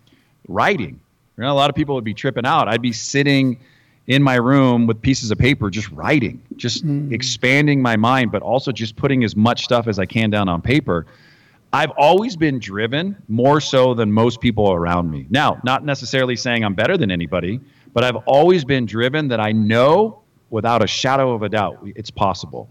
[0.49, 1.01] writing.
[1.37, 2.69] You know, a lot of people would be tripping out.
[2.69, 3.59] I'd be sitting
[4.07, 7.11] in my room with pieces of paper, just writing, just mm.
[7.11, 10.61] expanding my mind, but also just putting as much stuff as I can down on
[10.61, 11.07] paper.
[11.73, 15.27] I've always been driven more so than most people around me.
[15.31, 17.61] Now, not necessarily saying I'm better than anybody,
[17.95, 22.11] but I've always been driven that I know without a shadow of a doubt it's
[22.11, 22.69] possible.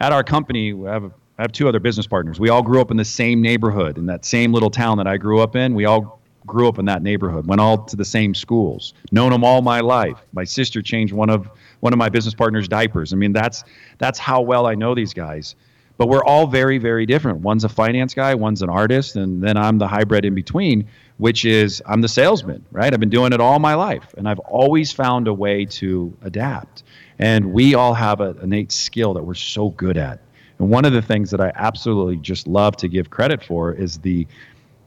[0.00, 1.04] At our company, we have,
[1.38, 2.40] I have two other business partners.
[2.40, 5.18] We all grew up in the same neighborhood, in that same little town that I
[5.18, 5.74] grew up in.
[5.74, 9.44] We all grew up in that neighborhood, went all to the same schools, known them
[9.44, 10.18] all my life.
[10.32, 11.48] My sister changed one of
[11.80, 13.12] one of my business partners' diapers.
[13.12, 13.64] I mean, that's
[13.98, 15.54] that's how well I know these guys.
[15.98, 17.40] But we're all very, very different.
[17.40, 21.44] One's a finance guy, one's an artist, and then I'm the hybrid in between which
[21.44, 22.92] is I'm the salesman, right?
[22.92, 26.82] I've been doing it all my life, and I've always found a way to adapt.
[27.18, 30.20] And we all have an innate skill that we're so good at.
[30.58, 33.98] And one of the things that I absolutely just love to give credit for is
[33.98, 34.26] the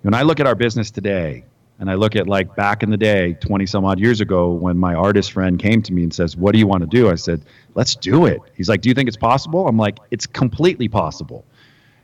[0.01, 1.43] when I look at our business today,
[1.79, 4.77] and I look at like back in the day, 20 some odd years ago, when
[4.77, 7.09] my artist friend came to me and says, What do you want to do?
[7.09, 7.41] I said,
[7.73, 8.39] Let's do it.
[8.55, 9.67] He's like, Do you think it's possible?
[9.67, 11.45] I'm like, It's completely possible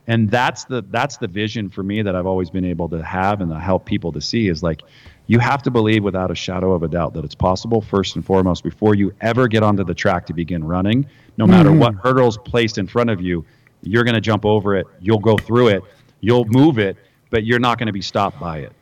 [0.06, 3.40] and that's the that's the vision for me that I've always been able to have
[3.40, 4.82] and to help people to see is like
[5.26, 8.24] you have to believe without a shadow of a doubt that it's possible first and
[8.24, 11.06] foremost before you ever get onto the track to begin running.
[11.36, 11.78] No matter mm-hmm.
[11.78, 13.44] what hurdles placed in front of you
[13.84, 15.82] you're going to jump over it you'll go through it
[16.20, 16.96] you'll move it
[17.30, 18.72] but you're not going to be stopped by it.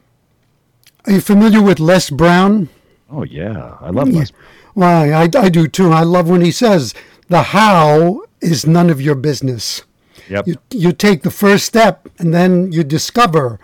[1.07, 2.69] Are you familiar with Les Brown?
[3.11, 3.77] Oh yeah.
[3.81, 4.33] I love Les
[4.75, 5.93] well I, I do too.
[5.93, 6.95] I love when he says
[7.29, 9.83] the how is none of your business
[10.31, 10.47] Yep.
[10.47, 13.59] You, you take the first step and then you discover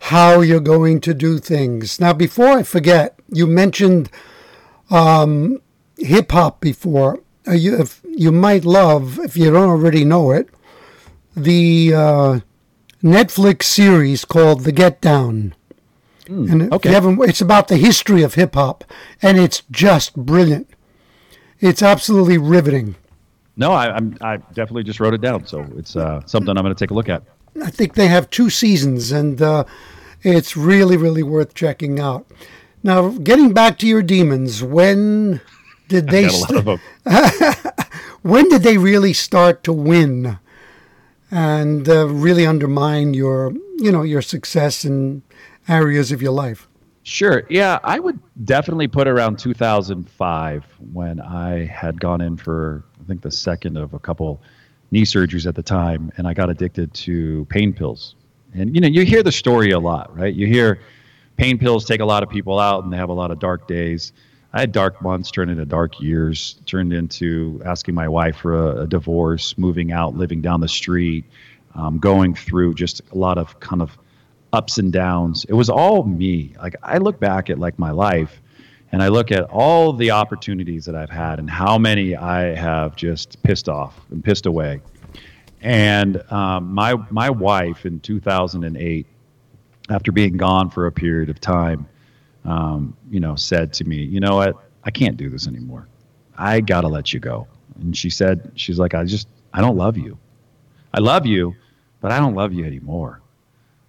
[0.00, 1.98] how you're going to do things.
[1.98, 4.10] Now, before I forget, you mentioned
[4.90, 5.60] um,
[5.96, 7.20] hip hop before.
[7.48, 10.48] Uh, you, if, you might love, if you don't already know it,
[11.34, 12.40] the uh,
[13.02, 15.54] Netflix series called The Get Down.
[16.26, 16.94] Mm, and okay.
[17.28, 18.84] it's about the history of hip hop,
[19.22, 20.68] and it's just brilliant.
[21.60, 22.96] It's absolutely riveting.
[23.60, 26.74] No, I, am I definitely just wrote it down, so it's uh, something I'm going
[26.74, 27.22] to take a look at.
[27.62, 29.64] I think they have two seasons, and uh,
[30.22, 32.26] it's really, really worth checking out.
[32.82, 35.42] Now, getting back to your demons, when
[35.88, 36.30] did they?
[36.30, 36.80] St-
[38.22, 40.38] when did they really start to win,
[41.30, 45.20] and uh, really undermine your, you know, your success in
[45.68, 46.66] areas of your life?
[47.02, 47.44] Sure.
[47.48, 53.22] Yeah, I would definitely put around 2005 when I had gone in for I think
[53.22, 54.42] the second of a couple
[54.90, 58.16] knee surgeries at the time, and I got addicted to pain pills.
[58.54, 60.34] And you know, you hear the story a lot, right?
[60.34, 60.80] You hear
[61.36, 63.66] pain pills take a lot of people out, and they have a lot of dark
[63.66, 64.12] days.
[64.52, 68.82] I had dark months turned into dark years, turned into asking my wife for a,
[68.82, 71.24] a divorce, moving out, living down the street,
[71.74, 73.96] um, going through just a lot of kind of
[74.52, 75.44] ups and downs.
[75.48, 76.54] It was all me.
[76.58, 78.40] Like I look back at like my life
[78.92, 82.96] and I look at all the opportunities that I've had and how many I have
[82.96, 84.80] just pissed off and pissed away.
[85.62, 89.06] And um, my my wife in 2008,
[89.90, 91.86] after being gone for a period of time,
[92.44, 94.56] um, you know, said to me, "You know what?
[94.84, 95.86] I can't do this anymore.
[96.36, 97.46] I gotta let you go."
[97.78, 100.18] And she said, "She's like, I just I don't love you.
[100.94, 101.54] I love you,
[102.00, 103.20] but I don't love you anymore."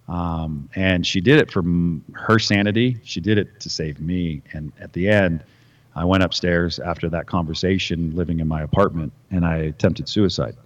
[0.08, 2.98] Um, and she did it for m- her sanity.
[3.04, 4.42] She did it to save me.
[4.52, 5.44] And at the end,
[5.94, 10.56] I went upstairs after that conversation, living in my apartment, and I attempted suicide.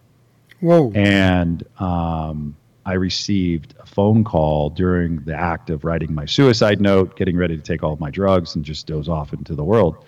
[0.60, 0.90] Whoa.
[0.94, 7.16] And um, I received a phone call during the act of writing my suicide note,
[7.16, 10.04] getting ready to take all of my drugs, and just doze off into the world.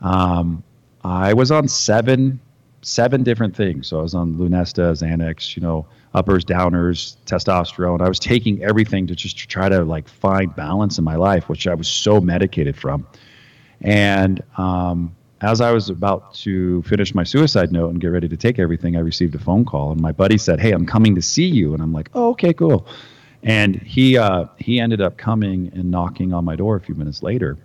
[0.00, 0.62] Um,
[1.04, 2.40] I was on seven,
[2.82, 3.86] seven different things.
[3.86, 8.00] So I was on Lunesta, Xanax, you know, uppers, downers, testosterone.
[8.00, 11.66] I was taking everything to just try to like find balance in my life, which
[11.66, 13.06] I was so medicated from.
[13.80, 18.36] And um, as I was about to finish my suicide note and get ready to
[18.36, 21.22] take everything, I received a phone call, and my buddy said, "Hey, I'm coming to
[21.22, 22.86] see you." And I'm like, "Oh, okay, cool."
[23.42, 27.22] And he uh, he ended up coming and knocking on my door a few minutes
[27.22, 27.56] later,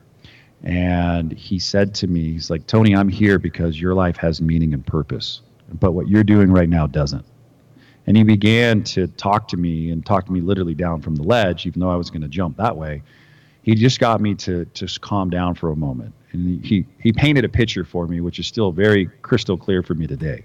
[0.64, 4.74] and he said to me, "He's like, Tony, I'm here because your life has meaning
[4.74, 5.42] and purpose,
[5.80, 7.26] but what you're doing right now doesn't."
[8.08, 11.24] And he began to talk to me and talk to me literally down from the
[11.24, 13.02] ledge, even though I was going to jump that way.
[13.64, 16.14] He just got me to just calm down for a moment.
[16.32, 19.96] And he, he painted a picture for me, which is still very crystal clear for
[19.96, 20.44] me today.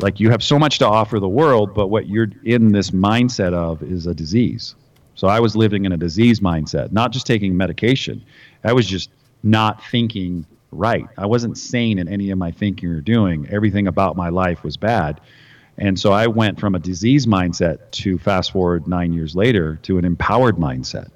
[0.00, 3.54] Like you have so much to offer the world, but what you're in this mindset
[3.54, 4.74] of is a disease.
[5.14, 8.22] So I was living in a disease mindset, not just taking medication.
[8.64, 9.10] I was just
[9.42, 11.06] not thinking right.
[11.18, 13.48] I wasn't sane in any of my thinking or doing.
[13.50, 15.20] Everything about my life was bad.
[15.80, 19.96] And so I went from a disease mindset to fast forward nine years later to
[19.96, 21.08] an empowered mindset.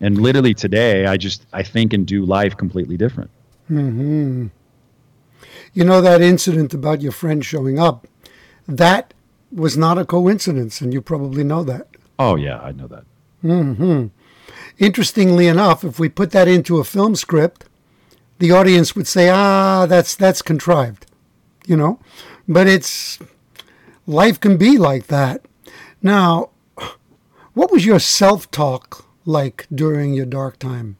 [0.00, 3.30] And literally today, I just I think and do life completely different.
[3.68, 4.48] hmm
[5.72, 8.08] You know that incident about your friend showing up,
[8.66, 9.14] that
[9.52, 11.86] was not a coincidence, and you probably know that.
[12.18, 13.04] Oh yeah, I know that.
[13.42, 14.06] hmm
[14.78, 17.66] Interestingly enough, if we put that into a film script,
[18.38, 21.06] the audience would say, "Ah, that's that's contrived,"
[21.66, 22.00] you know.
[22.50, 23.20] But it's
[24.08, 25.46] life can be like that.
[26.02, 26.50] Now,
[27.54, 30.96] what was your self-talk like during your dark time?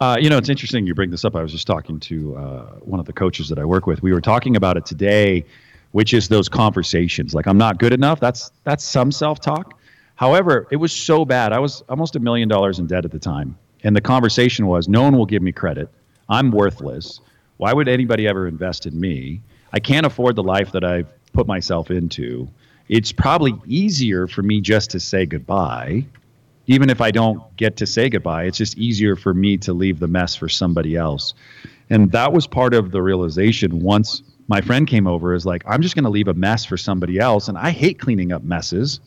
[0.00, 1.36] Uh, you know, it's interesting you bring this up.
[1.36, 4.02] I was just talking to uh, one of the coaches that I work with.
[4.02, 5.44] We were talking about it today,
[5.90, 7.34] which is those conversations.
[7.34, 8.18] Like, I'm not good enough.
[8.18, 9.78] That's that's some self-talk.
[10.14, 11.52] However, it was so bad.
[11.52, 14.88] I was almost a million dollars in debt at the time, and the conversation was,
[14.88, 15.90] no one will give me credit.
[16.30, 17.20] I'm worthless.
[17.58, 19.42] Why would anybody ever invest in me?
[19.72, 22.48] I can't afford the life that I've put myself into.
[22.88, 26.06] It's probably easier for me just to say goodbye
[26.66, 29.98] even if I don't get to say goodbye, it's just easier for me to leave
[29.98, 31.34] the mess for somebody else.
[31.90, 35.82] And that was part of the realization once my friend came over is like, I'm
[35.82, 37.48] just going to leave a mess for somebody else.
[37.48, 39.00] And I hate cleaning up messes.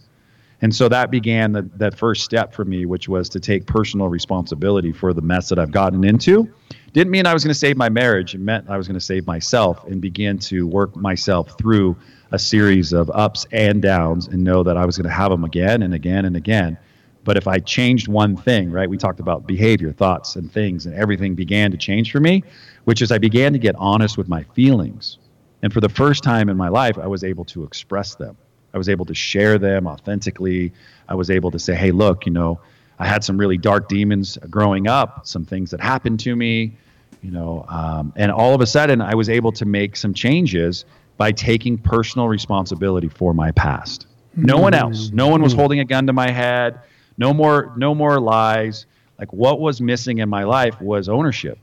[0.62, 4.08] And so that began the, that first step for me, which was to take personal
[4.10, 6.52] responsibility for the mess that I've gotten into.
[6.96, 8.36] Didn't mean I was going to save my marriage.
[8.36, 11.98] It meant I was going to save myself and begin to work myself through
[12.32, 15.44] a series of ups and downs and know that I was going to have them
[15.44, 16.78] again and again and again.
[17.26, 20.96] But if I changed one thing, right, we talked about behavior, thoughts, and things, and
[20.96, 22.46] everything began to change for me,
[22.86, 25.18] which is I began to get honest with my feelings.
[25.64, 28.38] And for the first time in my life, I was able to express them.
[28.74, 30.72] I was able to share them authentically.
[31.10, 32.62] I was able to say, hey, look, you know,
[33.00, 36.78] I had some really dark demons growing up, some things that happened to me,
[37.26, 40.86] you know, um, and all of a sudden I was able to make some changes
[41.18, 44.06] by taking personal responsibility for my past.
[44.36, 45.10] No one else.
[45.12, 46.82] No one was holding a gun to my head.
[47.18, 48.86] No more no more lies.
[49.18, 51.58] Like what was missing in my life was ownership.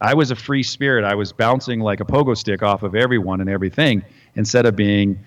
[0.00, 1.04] I was a free spirit.
[1.04, 4.02] I was bouncing like a pogo stick off of everyone and everything
[4.36, 5.18] instead of being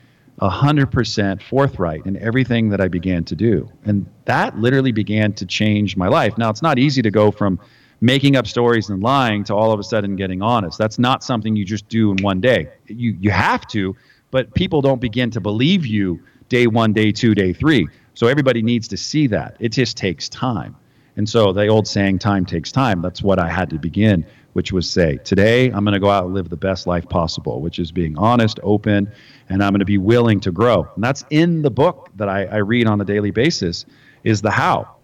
[0.41, 3.69] 100% forthright in everything that i began to do.
[3.85, 6.35] And that literally began to change my life.
[6.37, 7.59] Now it's not easy to go from
[8.01, 11.55] making up stories and lying to all of a sudden getting honest that's not something
[11.55, 13.95] you just do in one day you you have to
[14.31, 18.61] but people don't begin to believe you day one day two day three so everybody
[18.61, 19.57] needs to see that.
[19.59, 20.75] It just takes time.
[21.17, 24.71] And so the old saying, time takes time, that's what I had to begin, which
[24.71, 27.79] was say, today I'm going to go out and live the best life possible, which
[27.79, 29.11] is being honest, open,
[29.49, 30.87] and I'm going to be willing to grow.
[30.95, 33.85] And that's in the book that I, I read on a daily basis
[34.23, 34.95] is the how.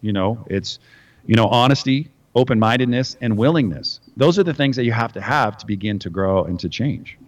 [0.00, 0.80] You know, it's,
[1.26, 4.00] you know, honesty, open mindedness, and willingness.
[4.16, 6.68] Those are the things that you have to have to begin to grow and to
[6.68, 7.18] change.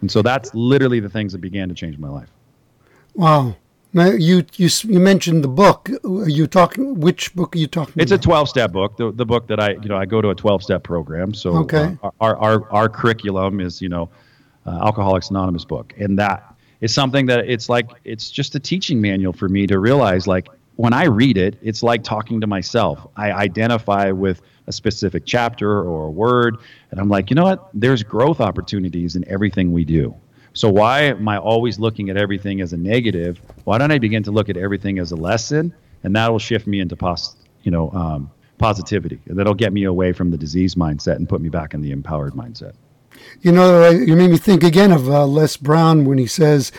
[0.00, 2.28] And so that's literally the things that began to change my life.
[3.14, 3.56] Wow.
[3.92, 5.88] Now, you you you mentioned the book.
[6.04, 6.98] Are you talking?
[6.98, 7.94] Which book are you talking?
[7.96, 8.24] It's about?
[8.24, 8.96] a twelve step book.
[8.96, 11.32] The, the book that I you know I go to a twelve step program.
[11.32, 11.96] So Okay.
[12.02, 14.08] uh, our, our our curriculum is you know
[14.66, 19.00] uh, Alcoholics Anonymous book, and that is something that it's like it's just a teaching
[19.00, 23.06] manual for me to realize like when I read it, it's like talking to myself.
[23.16, 26.56] I identify with a specific chapter or a word,
[26.90, 27.68] and I'm like, you know what?
[27.74, 30.14] There's growth opportunities in everything we do.
[30.54, 33.40] So why am I always looking at everything as a negative?
[33.64, 36.66] Why don't I begin to look at everything as a lesson, and that will shift
[36.66, 40.76] me into pos- you know um, positivity, and that'll get me away from the disease
[40.76, 42.74] mindset and put me back in the empowered mindset.
[43.42, 46.72] You know, you made me think again of uh, Les Brown when he says,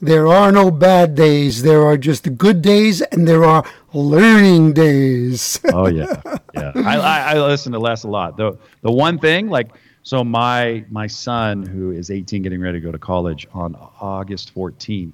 [0.00, 1.62] "There are no bad days.
[1.62, 6.20] There are just good days, and there are learning days." Oh yeah,
[6.54, 6.72] yeah.
[6.74, 8.36] I, I, I listen to Les a lot.
[8.36, 9.68] The the one thing like
[10.02, 14.54] so my my son who is 18 getting ready to go to college on August
[14.54, 15.12] 14th,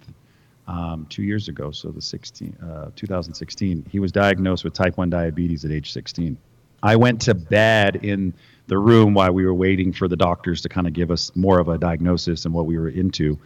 [0.68, 5.10] um, two years ago, so the 16 uh, 2016, he was diagnosed with type 1
[5.10, 6.36] diabetes at age 16.
[6.82, 8.34] I went to bed in
[8.66, 11.58] the room while we were waiting for the doctors to kind of give us more
[11.58, 13.38] of a diagnosis and what we were into.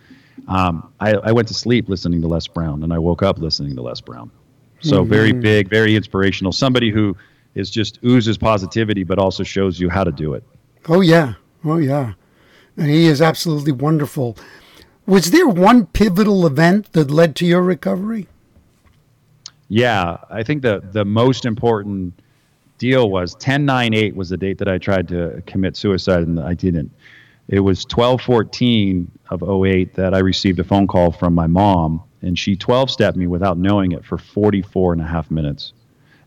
[0.48, 3.76] Um, I, I went to sleep listening to Les Brown, and I woke up listening
[3.76, 4.30] to Les Brown.
[4.82, 6.52] So very big, very inspirational.
[6.52, 7.16] Somebody who
[7.54, 10.42] is just oozes positivity, but also shows you how to do it.
[10.88, 11.34] Oh yeah,
[11.64, 12.14] oh yeah,
[12.76, 14.36] and he is absolutely wonderful.
[15.06, 18.26] Was there one pivotal event that led to your recovery?
[19.68, 22.14] Yeah, I think the the most important
[22.78, 26.90] deal was 1098 was the date that I tried to commit suicide and I didn't.
[27.50, 32.38] It was 1214 of 08 that I received a phone call from my mom and
[32.38, 35.72] she 12 stepped me without knowing it for 44 and a half minutes.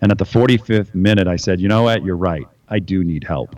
[0.02, 2.04] And at the 45th minute I said, "You know what?
[2.04, 2.46] You're right.
[2.68, 3.56] I do need help."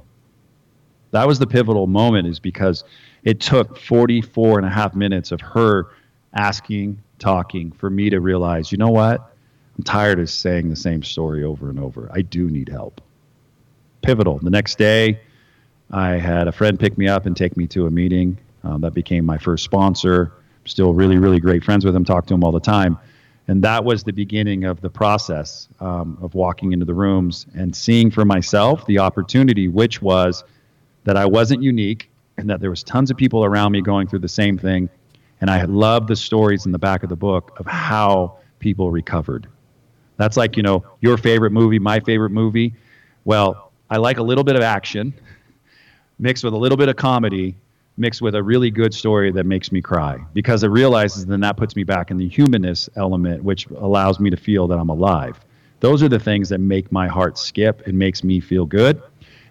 [1.09, 2.83] That was the pivotal moment is because
[3.23, 5.87] it took 44 and a half minutes of her
[6.35, 9.35] asking, talking for me to realize, "You know what?
[9.75, 12.11] I'm tired of saying the same story over and over.
[12.13, 13.01] I do need help.
[14.03, 14.37] Pivotal.
[14.37, 15.19] The next day,
[15.91, 18.37] I had a friend pick me up and take me to a meeting.
[18.63, 20.31] Um, that became my first sponsor.
[20.65, 22.97] Still really, really great friends with him, talk to him all the time.
[23.47, 27.75] And that was the beginning of the process um, of walking into the rooms and
[27.75, 30.43] seeing for myself the opportunity, which was
[31.03, 34.19] that I wasn't unique and that there was tons of people around me going through
[34.19, 34.89] the same thing.
[35.41, 39.47] And I loved the stories in the back of the book of how people recovered.
[40.17, 42.73] That's like, you know, your favorite movie, my favorite movie.
[43.25, 45.13] Well, I like a little bit of action
[46.19, 47.55] mixed with a little bit of comedy,
[47.97, 51.57] mixed with a really good story that makes me cry because it realizes then that
[51.57, 55.39] puts me back in the humanness element, which allows me to feel that I'm alive.
[55.79, 59.01] Those are the things that make my heart skip and makes me feel good.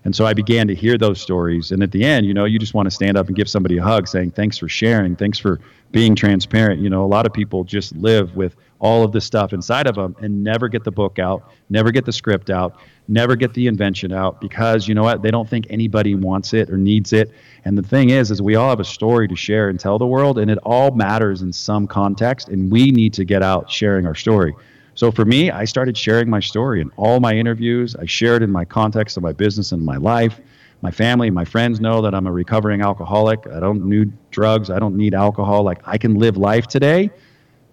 [0.05, 1.73] And so I began to hear those stories.
[1.73, 3.79] And at the end, you know, you just want to stand up and give somebody
[3.79, 5.17] a hug saying, thanks for sharing.
[5.17, 5.61] Thanks for
[5.93, 6.81] being transparent.
[6.81, 9.95] You know, a lot of people just live with all of this stuff inside of
[9.95, 12.77] them and never get the book out, never get the script out,
[13.09, 15.23] never get the invention out because you know what?
[15.23, 17.33] They don't think anybody wants it or needs it.
[17.65, 20.07] And the thing is, is we all have a story to share and tell the
[20.07, 22.49] world, and it all matters in some context.
[22.49, 24.55] And we need to get out sharing our story.
[24.95, 27.97] So for me, I started sharing my story in all my interviews.
[27.97, 30.41] I shared in my context of my business and my life.
[30.83, 33.47] My family, my friends know that I'm a recovering alcoholic.
[33.47, 34.71] I don't need drugs.
[34.71, 35.63] I don't need alcohol.
[35.63, 37.11] Like I can live life today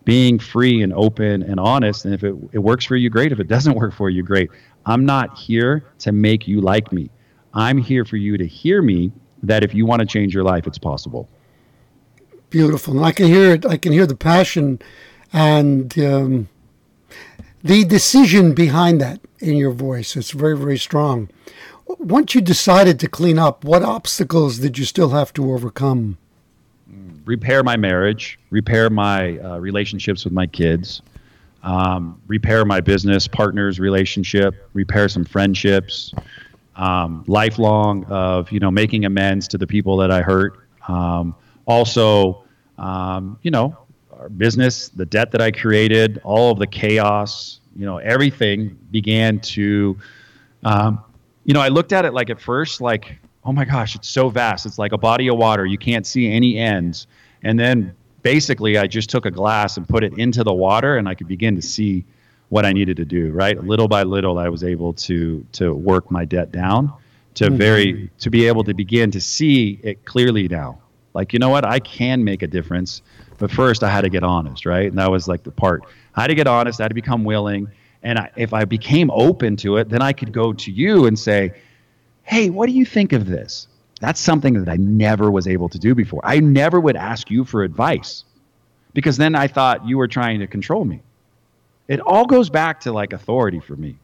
[0.03, 2.05] being free and open and honest.
[2.05, 3.31] And if it, it works for you, great.
[3.31, 4.49] If it doesn't work for you, great.
[4.85, 7.09] I'm not here to make you like me.
[7.53, 9.11] I'm here for you to hear me
[9.43, 11.27] that if you want to change your life, it's possible.
[12.49, 13.65] Beautiful, and I can hear it.
[13.65, 14.79] I can hear the passion
[15.33, 16.49] and um,
[17.63, 20.15] the decision behind that in your voice.
[20.15, 21.29] It's very, very strong.
[21.87, 26.17] Once you decided to clean up, what obstacles did you still have to overcome?
[27.25, 31.01] Repair my marriage, repair my uh, relationships with my kids,
[31.63, 36.13] um, repair my business partners relationship, repair some friendships,
[36.75, 40.59] um, lifelong of you know making amends to the people that I hurt.
[40.87, 41.35] Um,
[41.65, 42.43] also,
[42.77, 43.77] um, you know,
[44.21, 49.39] our business, the debt that I created, all of the chaos, you know, everything began
[49.39, 49.97] to,
[50.63, 51.03] um,
[51.43, 54.29] you know, I looked at it like at first, like, oh my gosh, it's so
[54.29, 54.67] vast.
[54.67, 55.65] It's like a body of water.
[55.65, 57.07] You can't see any ends.
[57.41, 61.09] And then basically, I just took a glass and put it into the water, and
[61.09, 62.05] I could begin to see
[62.49, 63.31] what I needed to do.
[63.31, 66.93] Right, little by little, I was able to to work my debt down
[67.35, 70.80] to very to be able to begin to see it clearly now.
[71.13, 71.65] Like, you know what?
[71.65, 73.01] I can make a difference.
[73.37, 74.87] But first, I had to get honest, right?
[74.87, 75.83] And that was like the part.
[76.15, 76.79] I had to get honest.
[76.79, 77.69] I had to become willing.
[78.03, 81.17] And I, if I became open to it, then I could go to you and
[81.17, 81.53] say,
[82.23, 83.67] hey, what do you think of this?
[83.99, 86.21] That's something that I never was able to do before.
[86.23, 88.23] I never would ask you for advice
[88.93, 91.01] because then I thought you were trying to control me.
[91.87, 93.97] It all goes back to like authority for me.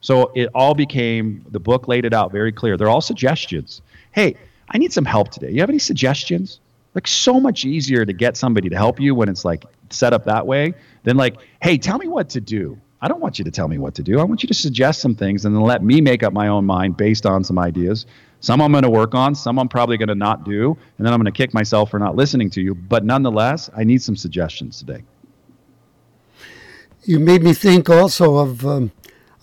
[0.00, 2.76] So it all became the book laid it out very clear.
[2.76, 3.82] They're all suggestions.
[4.12, 4.36] Hey,
[4.68, 5.50] I need some help today.
[5.50, 6.60] You have any suggestions?
[6.94, 10.24] Like so much easier to get somebody to help you when it's like set up
[10.24, 12.80] that way than like, hey, tell me what to do.
[13.00, 14.18] I don't want you to tell me what to do.
[14.18, 16.64] I want you to suggest some things and then let me make up my own
[16.64, 18.06] mind based on some ideas.
[18.40, 21.12] Some I'm going to work on, some I'm probably going to not do, and then
[21.12, 22.74] I'm going to kick myself for not listening to you.
[22.74, 25.02] But nonetheless, I need some suggestions today.
[27.04, 28.92] You made me think also of um,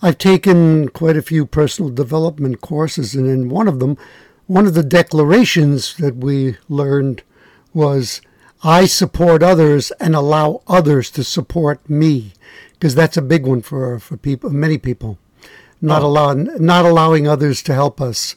[0.02, 3.96] I've taken quite a few personal development courses, and in one of them,
[4.46, 7.22] one of the declarations that we learned
[7.72, 8.20] was
[8.62, 12.32] I support others and allow others to support me
[12.72, 15.18] because that's a big one for for people many people.
[15.80, 16.06] Not oh.
[16.06, 18.36] allowing not allowing others to help us.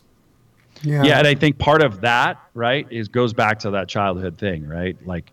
[0.84, 1.03] Yeah.
[1.03, 4.68] Yeah and i think part of that right is goes back to that childhood thing
[4.68, 4.95] right?
[5.08, 5.32] Like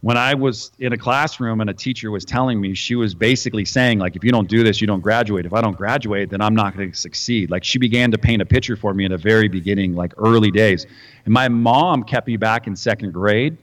[0.00, 3.64] when I was in a classroom and a teacher was telling me, she was basically
[3.64, 5.44] saying, like, if you don't do this, you don't graduate.
[5.44, 7.50] If I don't graduate, then I'm not going to succeed.
[7.50, 10.52] Like, she began to paint a picture for me in the very beginning, like early
[10.52, 10.86] days.
[11.24, 13.56] And my mom kept me back in second grade.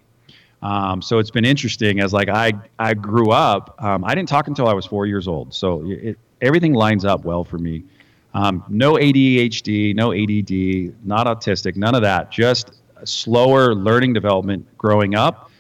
[0.62, 3.76] Um, so it's been interesting as like I I grew up.
[3.78, 5.54] Um, I didn't talk until I was four years old.
[5.54, 7.84] So it, everything lines up well for me.
[8.34, 12.32] Um, no ADHD, no ADD, not autistic, none of that.
[12.32, 12.72] Just
[13.04, 15.52] slower learning development growing up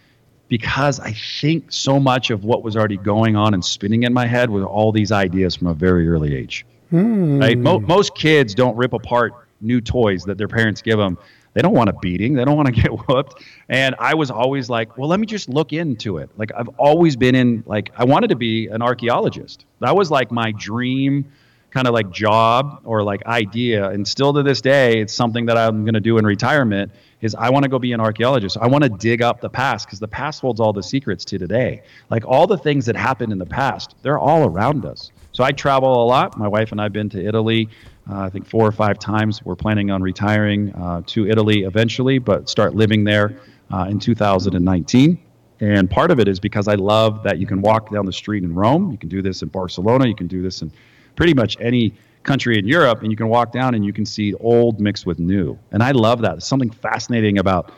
[0.47, 4.27] because I think so much of what was already going on and spinning in my
[4.27, 6.65] head were all these ideas from a very early age.
[6.89, 7.39] Hmm.
[7.39, 7.57] Right?
[7.57, 11.17] Mo- most kids don't rip apart new toys that their parents give them.
[11.53, 12.33] They don't want a beating.
[12.33, 13.41] They don't want to get whooped.
[13.69, 16.29] And I was always like, well, let me just look into it.
[16.37, 19.65] Like I've always been in like I wanted to be an archaeologist.
[19.79, 21.31] That was like my dream
[21.71, 23.89] kind of like job or like idea.
[23.89, 26.91] And still to this day, it's something that I'm going to do in retirement
[27.21, 28.57] is I want to go be an archaeologist.
[28.57, 31.37] I want to dig up the past because the past holds all the secrets to
[31.37, 31.81] today.
[32.09, 35.11] Like all the things that happened in the past, they're all around us.
[35.31, 36.37] So I travel a lot.
[36.37, 37.67] My wife and I have been to Italy,
[38.09, 39.43] uh, I think four or five times.
[39.43, 43.39] We're planning on retiring uh, to Italy eventually, but start living there
[43.73, 45.19] uh, in 2019.
[45.61, 48.43] And part of it is because I love that you can walk down the street
[48.43, 48.91] in Rome.
[48.91, 50.07] You can do this in Barcelona.
[50.07, 50.71] You can do this in
[51.15, 51.93] pretty much any
[52.25, 55.19] country in Europe, and you can walk down and you can see old mixed with
[55.19, 55.57] new.
[55.71, 56.31] And I love that.
[56.31, 57.71] There's something fascinating about,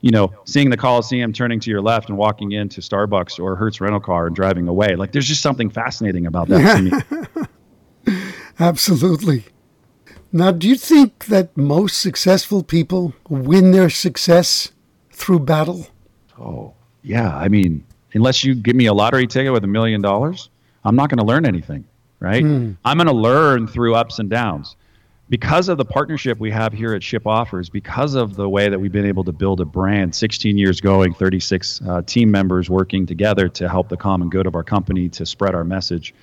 [0.00, 3.80] you know, seeing the Coliseum, turning to your left and walking into Starbucks or Hertz
[3.80, 4.96] rental car and driving away.
[4.96, 7.32] Like there's just something fascinating about that to
[8.06, 8.12] me.
[8.58, 9.44] Absolutely.
[10.32, 14.72] Now, do you think that most successful people win their success
[15.10, 15.88] through battle?
[16.38, 17.36] Oh, yeah.
[17.36, 17.84] I mean,
[18.14, 20.48] unless you give me a lottery ticket with a million dollars,
[20.84, 21.84] I'm not going to learn anything
[22.22, 22.44] right?
[22.44, 22.76] Mm.
[22.84, 24.76] I'm going to learn through ups and downs.
[25.28, 28.78] Because of the partnership we have here at Ship Offers, because of the way that
[28.78, 33.06] we've been able to build a brand, 16 years going, 36 uh, team members working
[33.06, 36.14] together to help the common good of our company to spread our message.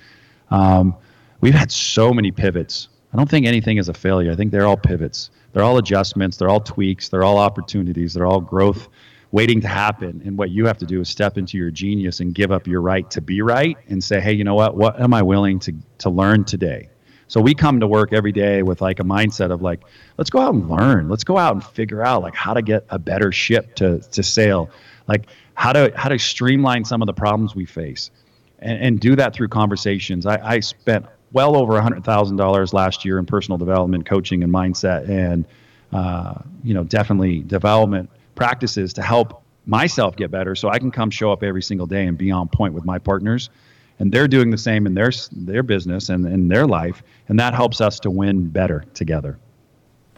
[0.50, 0.94] Um,
[1.40, 2.88] we've had so many pivots.
[3.12, 4.30] I don't think anything is a failure.
[4.30, 5.30] I think they're all pivots.
[5.52, 6.36] They're all adjustments.
[6.36, 7.08] They're all tweaks.
[7.08, 8.14] They're all opportunities.
[8.14, 8.88] They're all growth
[9.32, 10.22] waiting to happen.
[10.24, 12.80] And what you have to do is step into your genius and give up your
[12.80, 14.76] right to be right and say, hey, you know what?
[14.76, 16.88] What am I willing to, to learn today?
[17.28, 19.82] So we come to work every day with like a mindset of like,
[20.18, 21.08] let's go out and learn.
[21.08, 24.22] Let's go out and figure out like how to get a better ship to, to
[24.24, 24.68] sail,
[25.06, 28.10] like how to how to streamline some of the problems we face,
[28.58, 30.26] and, and do that through conversations.
[30.26, 34.42] I, I spent well over a hundred thousand dollars last year in personal development, coaching,
[34.42, 35.44] and mindset, and
[35.92, 38.10] uh, you know definitely development
[38.40, 42.06] practices to help myself get better so I can come show up every single day
[42.06, 43.50] and be on point with my partners.
[43.98, 47.52] And they're doing the same in their their business and in their life, and that
[47.52, 49.38] helps us to win better together.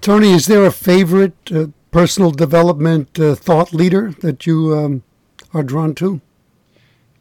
[0.00, 5.02] Tony, is there a favorite uh, personal development uh, thought leader that you um,
[5.52, 6.20] are drawn to?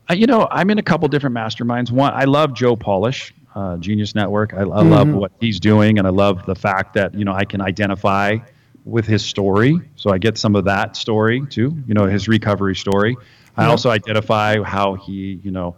[0.08, 1.90] Uh, you know, I'm in a couple different masterminds.
[1.90, 4.54] One, I love Joe Polish, uh, Genius Network.
[4.54, 4.90] I, I mm-hmm.
[4.92, 8.38] love what he's doing, and I love the fact that you know I can identify
[8.86, 9.80] with his story.
[9.96, 13.16] So I get some of that story too, you know, his recovery story.
[13.58, 15.76] I also identify how he, you know,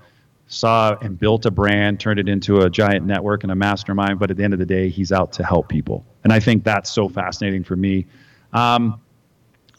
[0.47, 4.19] saw and built a brand, turned it into a giant network and a mastermind.
[4.19, 6.05] But at the end of the day, he's out to help people.
[6.23, 8.05] And I think that's so fascinating for me.
[8.53, 9.01] Um,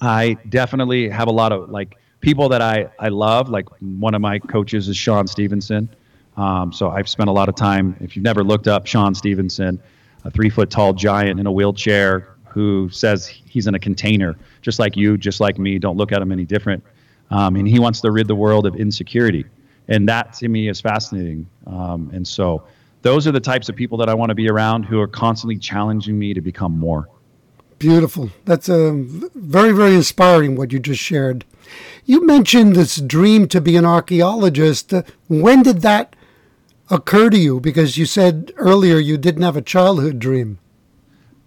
[0.01, 3.49] I definitely have a lot of like people that I, I love.
[3.49, 5.89] Like one of my coaches is Sean Stephenson.
[6.37, 7.97] Um, so I've spent a lot of time.
[8.01, 9.81] If you've never looked up Sean Stephenson,
[10.25, 14.79] a three foot tall giant in a wheelchair, who says he's in a container, just
[14.79, 15.79] like you, just like me.
[15.79, 16.83] Don't look at him any different.
[17.31, 19.45] Um, and he wants to rid the world of insecurity.
[19.89, 21.49] And that to me is fascinating.
[21.67, 22.63] Um, and so
[23.03, 25.59] those are the types of people that I want to be around who are constantly
[25.59, 27.09] challenging me to become more.
[27.81, 28.31] Beautiful.
[28.45, 28.93] That's a
[29.35, 31.45] very, very inspiring what you just shared.
[32.05, 34.95] You mentioned this dream to be an archaeologist.
[35.27, 36.15] When did that
[36.89, 37.59] occur to you?
[37.59, 40.61] Because you said earlier you didn't have a childhood dream.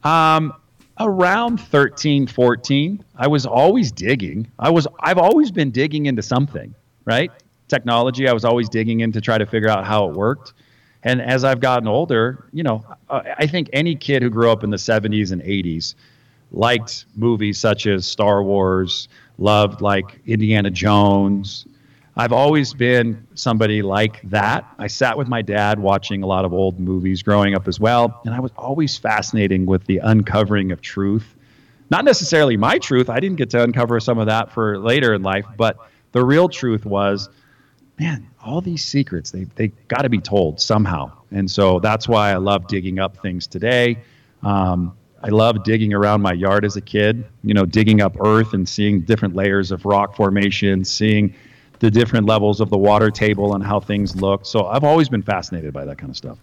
[0.03, 0.53] Um,
[0.99, 4.47] around 13, 14, I was always digging.
[4.59, 6.73] I was I've always been digging into something,
[7.05, 7.31] right?
[7.67, 10.53] Technology, I was always digging in to try to figure out how it worked.
[11.03, 14.71] And as I've gotten older, you know, I think any kid who grew up in
[14.71, 15.95] the 70s and 80s
[16.51, 21.65] liked movies such as Star Wars, loved like Indiana Jones.
[22.17, 24.65] I've always been somebody like that.
[24.79, 28.21] I sat with my dad watching a lot of old movies growing up as well,
[28.25, 31.35] and I was always fascinating with the uncovering of truth.
[31.91, 33.07] Not necessarily my truth.
[33.07, 35.77] I didn't get to uncover some of that for later in life, but
[36.11, 37.29] the real truth was,
[37.99, 41.11] man, all these secrets, they they got to be told somehow.
[41.31, 43.99] And so that's why I love digging up things today.
[44.41, 48.53] Um, I love digging around my yard as a kid, you know, digging up earth
[48.53, 51.33] and seeing different layers of rock formation, seeing
[51.79, 54.45] the different levels of the water table and how things look.
[54.45, 56.37] So I've always been fascinated by that kind of stuff.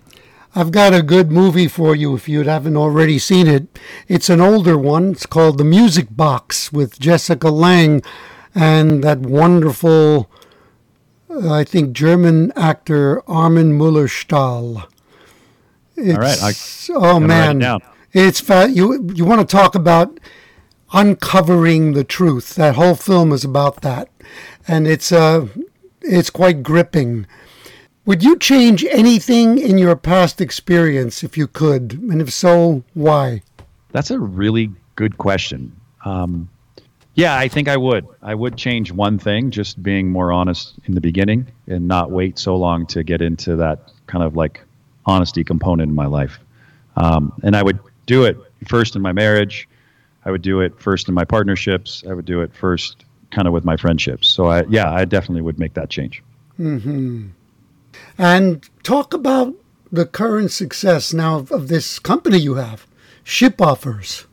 [0.56, 3.66] I've got a good movie for you if you haven't already seen it.
[4.06, 5.12] It's an older one.
[5.12, 8.02] It's called The Music Box with Jessica Lange
[8.54, 10.30] and that wonderful,
[11.28, 14.88] uh, I think, German actor Armin Mueller-Stahl.
[15.96, 16.38] All right.
[16.40, 16.52] I,
[16.90, 17.60] oh, man.
[17.60, 17.82] It
[18.12, 19.10] it's fa- you.
[19.12, 20.20] You want to talk about
[20.92, 22.54] uncovering the truth?
[22.54, 24.08] That whole film is about that
[24.66, 25.46] and it's uh,
[26.02, 27.26] it's quite gripping.
[28.06, 33.42] Would you change anything in your past experience if you could, and if so, why?
[33.92, 35.74] That's a really good question.
[36.04, 36.50] Um,
[37.14, 38.06] yeah, I think I would.
[38.22, 42.38] I would change one thing, just being more honest in the beginning and not wait
[42.38, 44.60] so long to get into that kind of like
[45.06, 46.40] honesty component in my life.
[46.96, 48.36] Um, and I would do it
[48.66, 49.68] first in my marriage.
[50.24, 52.02] I would do it first in my partnerships.
[52.08, 54.28] I would do it first kind of with my friendships.
[54.28, 56.22] So I, yeah, I definitely would make that change.
[56.58, 57.28] Mm-hmm.
[58.18, 59.54] And talk about
[59.90, 62.86] the current success now of, of, this company you have,
[63.22, 64.26] Ship Offers.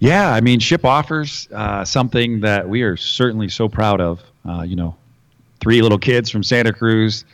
[0.00, 4.22] Yeah, I mean, Ship Offers, uh, something that we are certainly so proud of.
[4.48, 4.96] Uh, you know,
[5.60, 7.24] three little kids from Santa Cruz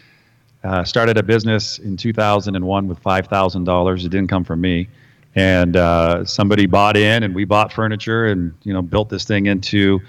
[0.65, 3.99] uh, started a business in 2001 with $5,000.
[4.05, 4.89] It didn't come from me.
[5.35, 9.47] And uh, somebody bought in, and we bought furniture and, you know, built this thing
[9.47, 10.01] into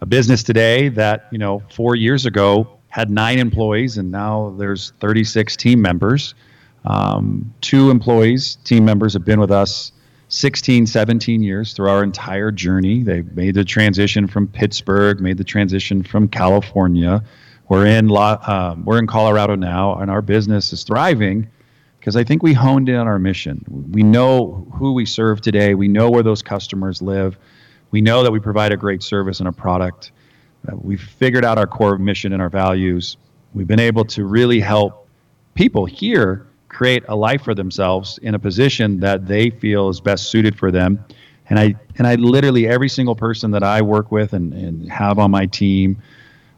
[0.00, 4.92] a business today that you know four years ago had nine employees and now there's
[5.00, 6.34] 36 team members.
[6.84, 9.92] Um, two employees team members have been with us
[10.28, 13.02] 16 17 years through our entire journey.
[13.02, 17.22] They've made the transition from pittsburgh made the transition from california.
[17.68, 21.48] We're in um, we're in colorado now and our business is thriving
[21.98, 23.64] because i think we honed in on our mission.
[23.90, 25.74] We know who we serve today.
[25.74, 27.36] We know where those customers live
[27.96, 30.12] we know that we provide a great service and a product.
[30.68, 33.16] Uh, we've figured out our core mission and our values.
[33.54, 35.08] We've been able to really help
[35.54, 40.30] people here create a life for themselves in a position that they feel is best
[40.30, 41.02] suited for them.
[41.48, 45.18] And I and I literally every single person that I work with and, and have
[45.18, 45.96] on my team,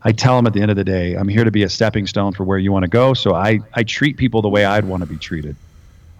[0.03, 2.09] I tell them at the end of the day, I'm here to be a stepping
[2.09, 3.15] stone for where you want to go.
[3.15, 5.55] So I, I treat people the way I'd want to be treated.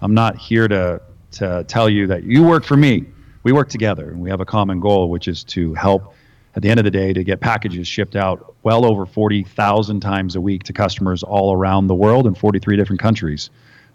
[0.01, 1.01] I'm not here to
[1.31, 3.05] to tell you that you work for me
[3.43, 6.13] we work together and we have a common goal, which is to help
[6.55, 10.35] at the end of the day to get packages shipped out well over 40,000 times
[10.35, 13.49] a week to customers all around the world in 43 different countries.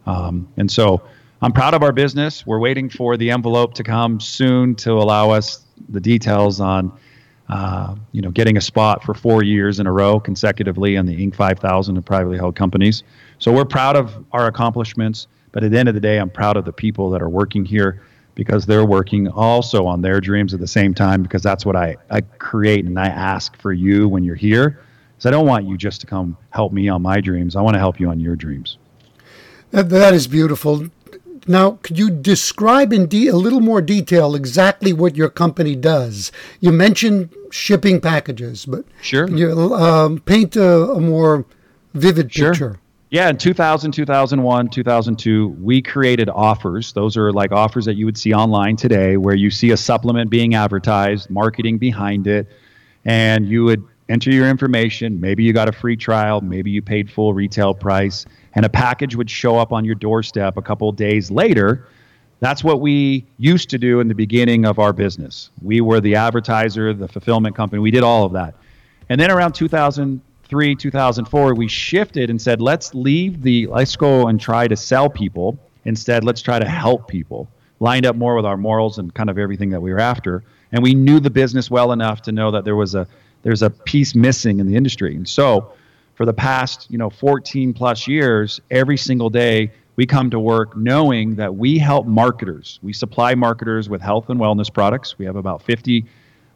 [0.07, 1.03] Um, and so
[1.43, 2.47] I'm proud of our business.
[2.47, 6.93] We're waiting for the envelope to come soon to allow us the details on,
[7.49, 11.15] uh, you know, getting a spot for four years in a row consecutively on the
[11.15, 11.35] Inc.
[11.35, 13.03] 5000 of privately held companies.
[13.39, 15.27] So we're proud of our accomplishments.
[15.53, 17.65] But at the end of the day, I'm proud of the people that are working
[17.65, 18.01] here
[18.35, 21.97] because they're working also on their dreams at the same time because that's what I,
[22.11, 24.81] I create and I ask for you when you're here.
[25.19, 27.57] So I don't want you just to come help me on my dreams.
[27.57, 28.79] I want to help you on your dreams.
[29.71, 30.89] that, that is beautiful.
[31.47, 36.33] Now, could you describe in de- a little more detail exactly what your company does?
[36.61, 41.45] You mentioned shipping packages, but sure, you um, paint a, a, more
[41.93, 42.53] vivid sure.
[42.53, 42.81] picture.
[43.15, 46.93] Yeah, in 2000, 2001, 2002, we created offers.
[46.95, 50.31] Those are like offers that you would see online today where you see a supplement
[50.31, 52.49] being advertised, marketing behind it,
[53.05, 55.21] and you would enter your information.
[55.21, 59.15] Maybe you got a free trial, maybe you paid full retail price, and a package
[59.15, 61.87] would show up on your doorstep a couple days later.
[62.41, 65.51] That's what we used to do in the beginning of our business.
[65.63, 67.79] We were the advertiser, the fulfillment company.
[67.79, 68.57] We did all of that.
[69.09, 74.29] And then around 2000, 2003, 2004, we shifted and said, let's leave the, let's go
[74.29, 75.59] and try to sell people.
[75.85, 77.49] Instead, let's try to help people.
[77.81, 80.45] lined up more with our morals and kind of everything that we were after.
[80.73, 83.07] And we knew the business well enough to know that there was a
[83.43, 85.15] there's a piece missing in the industry.
[85.17, 85.73] And so
[86.15, 90.77] for the past, you know, 14 plus years, every single day we come to work
[90.77, 92.79] knowing that we help marketers.
[92.83, 95.19] We supply marketers with health and wellness products.
[95.19, 96.07] We have about 50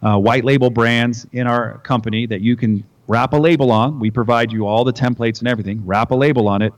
[0.02, 3.98] uh, white label brands in our company that you can wrap a label on.
[3.98, 5.84] We provide you all the templates and everything.
[5.84, 6.72] Wrap a label on it.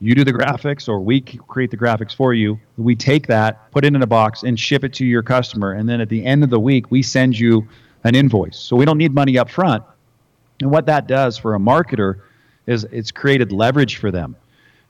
[0.00, 2.58] You do the graphics, or we create the graphics for you.
[2.76, 5.72] We take that, put it in a box, and ship it to your customer.
[5.72, 7.68] And then at the end of the week, we send you
[8.04, 8.58] an invoice.
[8.58, 9.84] So we don't need money up front.
[10.60, 12.20] And what that does for a marketer
[12.66, 14.36] is it's created leverage for them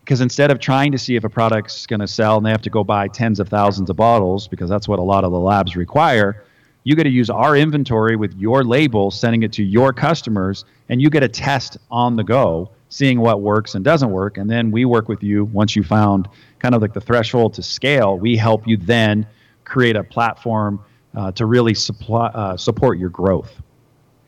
[0.01, 2.63] because instead of trying to see if a product's going to sell and they have
[2.63, 5.39] to go buy tens of thousands of bottles because that's what a lot of the
[5.39, 6.45] labs require
[6.89, 11.03] you get to use our inventory with your label sending it to your customers and
[11.03, 14.71] you get a test on the go seeing what works and doesn't work and then
[14.71, 16.27] we work with you once you found
[16.61, 19.27] kind of like the threshold to scale we help you then
[19.65, 20.83] create a platform
[21.15, 23.61] uh, to really supply, uh, support your growth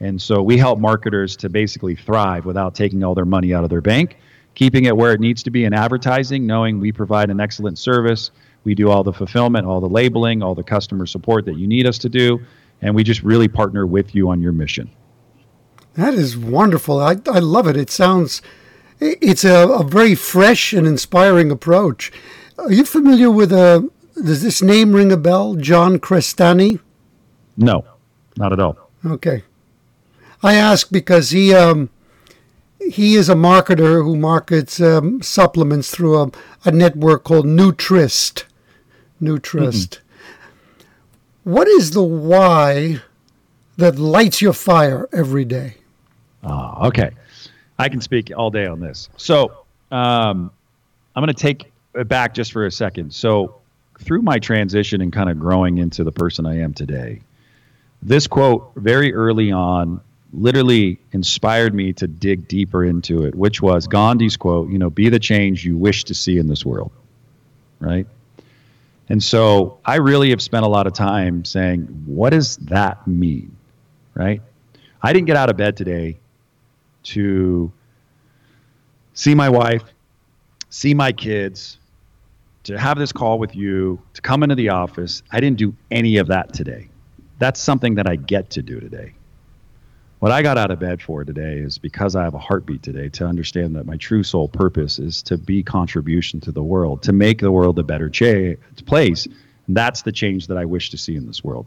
[0.01, 3.71] and so we help marketers to basically thrive without taking all their money out of
[3.71, 4.19] their bank
[4.55, 8.31] keeping it where it needs to be in advertising, knowing we provide an excellent service.
[8.65, 11.87] We do all the fulfillment, all the labeling, all the customer support that you need
[11.87, 12.41] us to do,
[12.83, 14.91] and we just really partner with you on your mission.
[15.95, 17.01] That is wonderful.
[17.01, 17.77] I, I love it.
[17.77, 18.43] It sounds,
[19.01, 22.13] it's a, a very fresh and inspiring approach.
[22.59, 23.81] Are you familiar with a, uh,
[24.23, 25.55] does this name ring a bell?
[25.55, 26.81] John Crestani?
[27.57, 27.85] No,
[28.37, 28.77] not at all.
[29.05, 29.45] Okay.
[30.43, 31.91] I ask because he, um,
[32.81, 36.31] he is a marketer who markets um, supplements through a,
[36.65, 38.45] a, network called Nutrist.
[39.21, 39.99] Nutrist.
[39.99, 41.51] Mm-hmm.
[41.53, 43.01] What is the why
[43.77, 45.75] that lights your fire every day?
[46.43, 47.11] Oh, okay.
[47.79, 49.09] I can speak all day on this.
[49.17, 50.51] So um,
[51.17, 53.13] I'm going to take it back just for a second.
[53.13, 53.57] So
[54.01, 57.21] through my transition and kind of growing into the person I am today,
[58.03, 60.01] this quote very early on
[60.33, 65.09] literally inspired me to dig deeper into it, which was Gandhi's quote, you know, be
[65.09, 66.93] the change you wish to see in this world.
[67.81, 68.07] Right?
[69.11, 73.57] And so I really have spent a lot of time saying, what does that mean?
[74.15, 74.41] Right?
[75.03, 76.19] I didn't get out of bed today
[77.03, 77.73] to
[79.15, 79.83] see my wife,
[80.69, 81.79] see my kids,
[82.63, 85.25] to have this call with you, to come into the office.
[85.33, 86.89] I didn't do any of that today.
[87.41, 89.15] That's something that I get to do today.
[90.21, 93.09] What I got out of bed for today is because I have a heartbeat today
[93.09, 97.15] to understand that my true soul purpose is to be contribution to the world, to
[97.15, 99.25] make the world a better cha- place.
[99.67, 101.65] And that's the change that I wish to see in this world.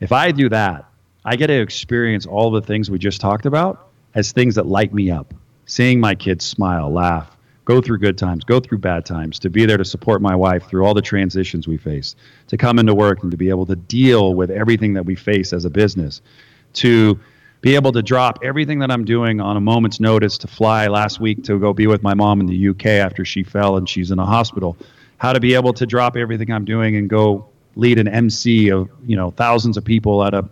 [0.00, 0.84] If I do that,
[1.24, 4.92] I get to experience all the things we just talked about as things that light
[4.92, 5.32] me up.
[5.64, 7.34] Seeing my kids smile, laugh,
[7.64, 10.68] go through good times, go through bad times, to be there to support my wife
[10.68, 12.14] through all the transitions we face,
[12.48, 15.54] to come into work and to be able to deal with everything that we face
[15.54, 16.20] as a business,
[16.74, 17.18] to
[17.60, 21.20] be able to drop everything that I'm doing on a moment's notice to fly last
[21.20, 24.10] week to go be with my mom in the UK after she fell and she's
[24.10, 24.76] in a hospital.
[25.18, 28.90] How to be able to drop everything I'm doing and go lead an MC of
[29.06, 30.48] you know thousands of people at a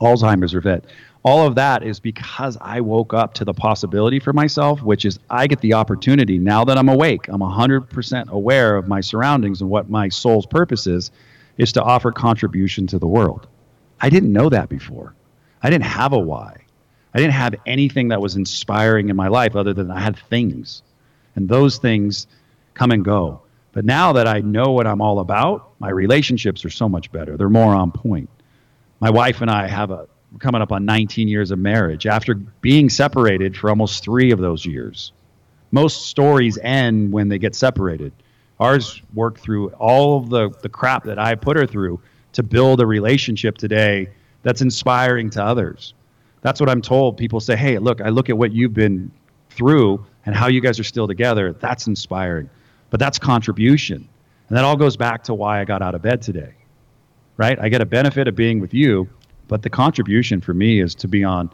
[0.00, 0.84] Alzheimer's event.
[1.24, 5.18] All of that is because I woke up to the possibility for myself, which is
[5.28, 7.28] I get the opportunity now that I'm awake.
[7.28, 11.10] I'm 100% aware of my surroundings and what my soul's purpose is,
[11.58, 13.48] is to offer contribution to the world.
[14.00, 15.12] I didn't know that before.
[15.62, 16.64] I didn't have a why.
[17.14, 20.82] I didn't have anything that was inspiring in my life other than I had things.
[21.34, 22.26] And those things
[22.74, 23.40] come and go.
[23.72, 27.36] But now that I know what I'm all about, my relationships are so much better.
[27.36, 28.28] They're more on point.
[29.00, 30.08] My wife and I have a
[30.40, 34.66] coming up on 19 years of marriage after being separated for almost 3 of those
[34.66, 35.12] years.
[35.70, 38.12] Most stories end when they get separated.
[38.60, 42.00] Ours worked through all of the the crap that I put her through
[42.32, 44.08] to build a relationship today
[44.42, 45.94] that's inspiring to others.
[46.42, 47.16] That's what I'm told.
[47.16, 49.10] People say, hey, look, I look at what you've been
[49.50, 51.52] through and how you guys are still together.
[51.52, 52.48] That's inspiring.
[52.90, 54.08] But that's contribution.
[54.48, 56.54] And that all goes back to why I got out of bed today.
[57.36, 57.58] Right?
[57.60, 59.08] I get a benefit of being with you,
[59.46, 61.50] but the contribution for me is to be on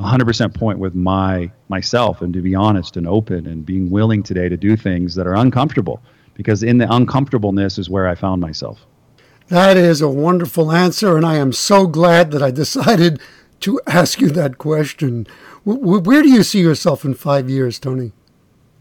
[0.00, 4.48] 100% point with my myself and to be honest and open and being willing today
[4.48, 6.02] to do things that are uncomfortable
[6.34, 8.86] because in the uncomfortableness is where I found myself.
[9.50, 13.20] That is a wonderful answer, and I am so glad that I decided
[13.60, 15.26] to ask you that question.
[15.64, 18.12] Where do you see yourself in five years, Tony?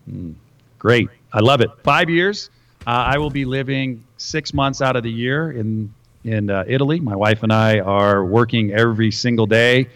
[0.08, 0.36] Mm,
[0.78, 1.10] great.
[1.34, 1.72] I love it.
[1.84, 2.52] Five years.
[2.86, 5.92] Uh, I will be living six months out of the year in
[6.24, 7.00] in uh, Italy.
[7.00, 9.90] My wife and I are working every single day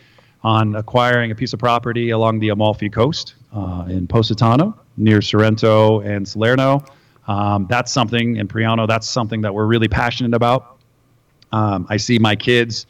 [0.44, 6.02] on acquiring a piece of property along the Amalfi coast uh, in Positano, near Sorrento
[6.02, 6.84] and Salerno.
[7.28, 10.78] Um, that's something, and Praiano, that's something that we're really passionate about.
[11.52, 12.86] Um, I see my kids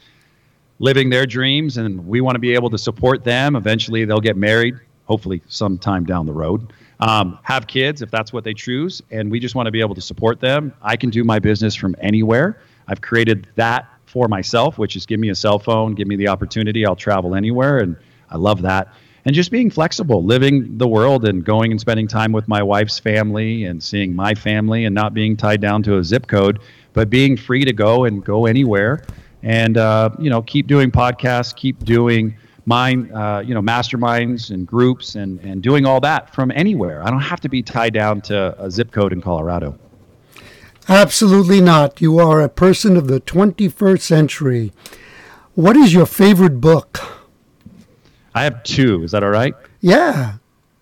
[0.78, 3.56] living their dreams, and we want to be able to support them.
[3.56, 4.74] Eventually, they'll get married,
[5.04, 6.72] hopefully, sometime down the road.
[7.00, 9.94] Um, have kids if that's what they choose, and we just want to be able
[9.94, 10.72] to support them.
[10.82, 12.60] I can do my business from anywhere.
[12.88, 16.28] I've created that for myself, which is give me a cell phone, give me the
[16.28, 17.96] opportunity, I'll travel anywhere, and
[18.30, 18.94] I love that.
[19.26, 22.98] And just being flexible, living the world and going and spending time with my wife's
[22.98, 26.60] family and seeing my family and not being tied down to a zip code,
[26.92, 29.02] but being free to go and go anywhere
[29.44, 34.66] and uh, you know keep doing podcasts, keep doing mind uh, you know masterminds and
[34.66, 37.02] groups and and doing all that from anywhere.
[37.06, 39.78] I don't have to be tied down to a zip code in Colorado.
[40.88, 42.00] Absolutely not.
[42.00, 44.72] You are a person of the 21st century.
[45.54, 47.23] What is your favorite book?
[48.34, 49.02] I have two.
[49.04, 49.54] Is that all right?
[49.80, 50.34] Yeah.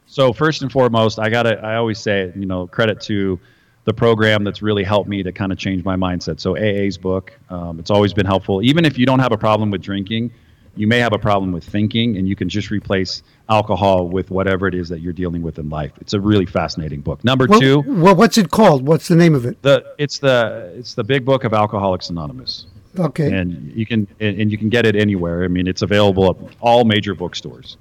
[0.07, 1.59] So first and foremost, I gotta.
[1.65, 3.39] I always say, you know, credit to
[3.85, 6.39] the program that's really helped me to kind of change my mindset.
[6.39, 8.63] So AA's book, um, it's always been helpful.
[8.63, 10.31] Even if you don't have a problem with drinking,
[10.77, 14.67] you may have a problem with thinking, and you can just replace alcohol with whatever
[14.67, 15.93] it is that you're dealing with in life.
[16.01, 17.23] It's a really fascinating book.
[17.25, 17.83] Number well, two.
[17.87, 18.87] Well, what's it called?
[18.87, 19.61] What's the name of it?
[19.63, 22.67] The it's the it's the big book of Alcoholics Anonymous.
[22.99, 23.33] Okay.
[23.33, 25.45] And you can and you can get it anywhere.
[25.45, 27.77] I mean, it's available at all major bookstores.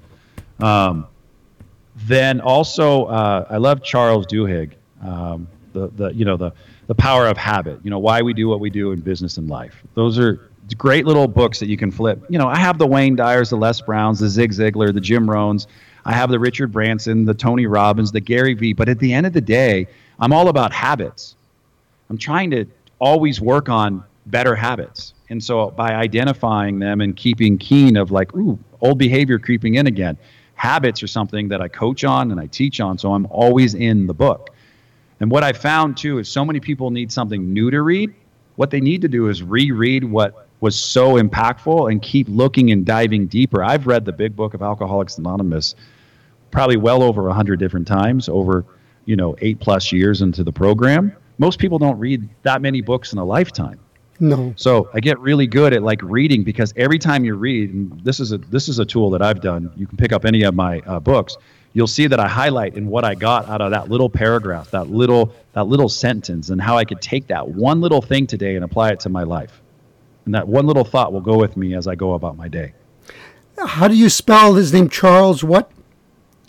[0.60, 1.06] Um,
[1.96, 4.72] then also, uh, I love Charles Duhigg.
[5.02, 6.52] Um, the the you know the
[6.86, 7.80] the power of habit.
[7.82, 9.82] You know why we do what we do in business and life.
[9.94, 10.48] Those are
[10.78, 12.24] great little books that you can flip.
[12.28, 15.26] You know, I have the Wayne Dyers, the Les Browns, the Zig Ziglar, the Jim
[15.26, 15.66] Rohns.
[16.04, 18.72] I have the Richard Branson, the Tony Robbins, the Gary Vee.
[18.72, 19.86] But at the end of the day,
[20.18, 21.36] I'm all about habits.
[22.10, 22.66] I'm trying to
[22.98, 25.14] always work on better habits.
[25.30, 29.86] And so by identifying them and keeping keen of like, ooh, old behavior creeping in
[29.86, 30.18] again,
[30.54, 32.98] habits are something that I coach on and I teach on.
[32.98, 34.50] So I'm always in the book.
[35.20, 38.14] And what I found too is so many people need something new to read.
[38.56, 42.86] What they need to do is reread what was so impactful and keep looking and
[42.86, 43.64] diving deeper.
[43.64, 45.74] I've read the big book of Alcoholics Anonymous
[46.52, 48.64] probably well over 100 different times over,
[49.04, 51.12] you know, 8 plus years into the program.
[51.38, 53.80] Most people don't read that many books in a lifetime.
[54.22, 54.54] No.
[54.56, 58.20] So I get really good at like reading because every time you read, and this
[58.20, 59.70] is a this is a tool that I've done.
[59.76, 61.36] You can pick up any of my uh, books
[61.72, 64.90] you'll see that I highlight in what I got out of that little paragraph, that
[64.90, 68.64] little that little sentence, and how I could take that one little thing today and
[68.64, 69.60] apply it to my life.
[70.24, 72.72] And that one little thought will go with me as I go about my day.
[73.58, 74.88] How do you spell his name?
[74.88, 75.70] Charles what?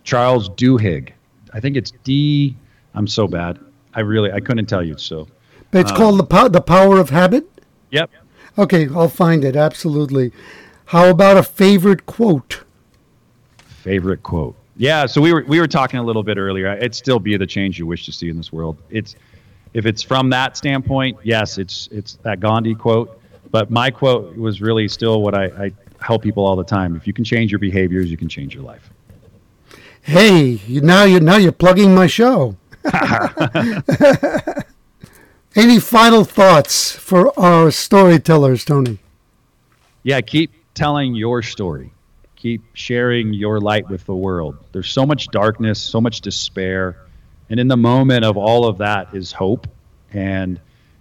[0.03, 1.11] Charles Duhigg.
[1.53, 2.55] I think it's D.
[2.93, 3.59] I'm so bad.
[3.93, 4.97] I really I couldn't tell you.
[4.97, 5.27] So.
[5.71, 7.49] It's uh, called the po- the power of habit.
[7.93, 8.09] Yep.
[8.57, 10.31] Okay, I'll find it absolutely.
[10.85, 12.63] How about a favorite quote?
[13.57, 14.55] Favorite quote.
[14.77, 16.73] Yeah, so we were we were talking a little bit earlier.
[16.73, 18.77] It'd still be the change you wish to see in this world.
[18.89, 19.15] It's
[19.75, 23.21] if it's from that standpoint, yes, it's it's that Gandhi quote.
[23.51, 25.71] But my quote was really still what I, I
[26.01, 26.95] help people all the time.
[26.95, 28.89] If you can change your behaviors, you can change your life.
[30.01, 32.55] Hey, now you now you're plugging my show.
[35.55, 38.99] Any final thoughts for our storytellers, Tony?
[40.01, 41.93] Yeah, keep telling your story
[42.43, 44.57] keep sharing your light with the world.
[44.73, 46.97] There's so much darkness, so much despair.
[47.49, 49.65] And in the moment of all of that is hope.
[50.11, 50.59] And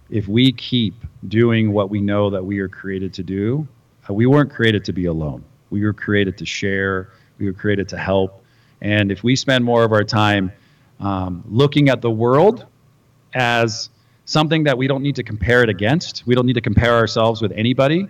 [0.09, 0.94] if we keep
[1.26, 3.66] doing what we know that we are created to do,
[4.09, 5.42] uh, we weren't created to be alone.
[5.70, 8.44] We were created to share, we were created to help.
[8.80, 10.53] And if we spend more of our time
[11.00, 12.66] um, looking at the world
[13.34, 13.90] as
[14.24, 17.42] something that we don't need to compare it against, we don't need to compare ourselves
[17.42, 18.08] with anybody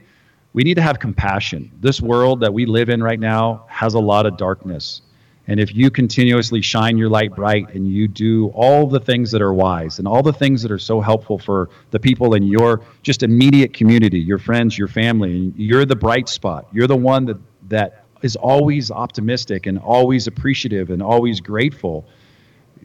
[0.52, 1.70] we need to have compassion.
[1.80, 5.02] This world that we live in right now has a lot of darkness.
[5.48, 9.42] And if you continuously shine your light bright and you do all the things that
[9.42, 12.82] are wise and all the things that are so helpful for the people in your
[13.02, 16.68] just immediate community, your friends, your family, and you're the bright spot.
[16.72, 17.38] You're the one that,
[17.68, 22.06] that is always optimistic and always appreciative and always grateful.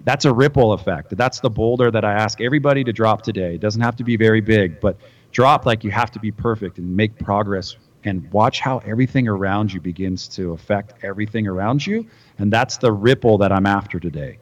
[0.03, 1.15] That's a ripple effect.
[1.17, 3.55] That's the boulder that I ask everybody to drop today.
[3.55, 4.97] It doesn't have to be very big, but
[5.31, 9.73] drop like you have to be perfect and make progress and watch how everything around
[9.73, 12.05] you begins to affect everything around you.
[12.37, 14.37] And that's the ripple that I'm after today.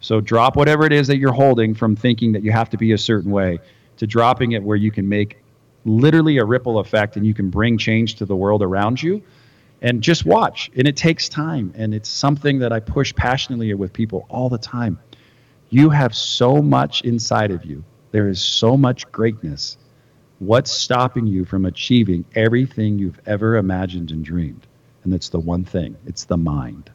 [0.00, 2.92] So drop whatever it is that you're holding from thinking that you have to be
[2.92, 3.58] a certain way
[3.96, 5.38] to dropping it where you can make
[5.84, 9.22] literally a ripple effect and you can bring change to the world around you.
[9.84, 10.72] And just watch.
[10.76, 11.72] And it takes time.
[11.76, 14.98] And it's something that I push passionately with people all the time.
[15.70, 17.84] You have so much inside of you.
[18.10, 19.76] There is so much greatness
[20.40, 24.66] What's stopping you from achieving everything you've ever imagined and dreamed?
[25.04, 26.90] And it's the one thing it's the mind.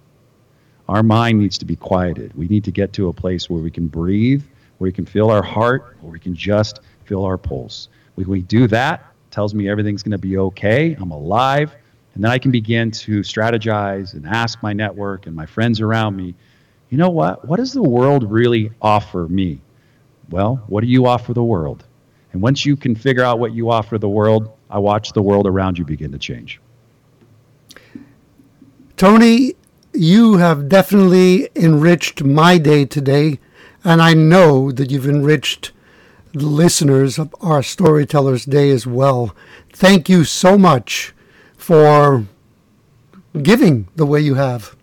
[0.90, 2.36] Our mind needs to be quieted.
[2.36, 4.44] We need to get to a place where we can breathe,
[4.78, 7.88] where we can feel our heart, where we can just feel our pulse.
[8.16, 10.96] When we do that, tells me everything's going to be okay.
[11.00, 11.74] I'm alive.
[12.14, 16.16] And then I can begin to strategize and ask my network and my friends around
[16.16, 16.36] me,
[16.90, 17.48] you know what?
[17.48, 19.62] What does the world really offer me?
[20.30, 21.86] Well, what do you offer the world?
[22.34, 25.48] And once you can figure out what you offer the world, I watch the world
[25.48, 26.60] around you begin to change.
[28.98, 29.56] Tony,
[29.94, 33.40] you have definitely enriched my day today,
[33.84, 35.72] and I know that you've enriched
[36.34, 39.36] the listeners of our Storytellers Day as well.
[39.74, 41.14] Thank you so much
[41.60, 42.26] for
[43.44, 44.76] giving the way you have.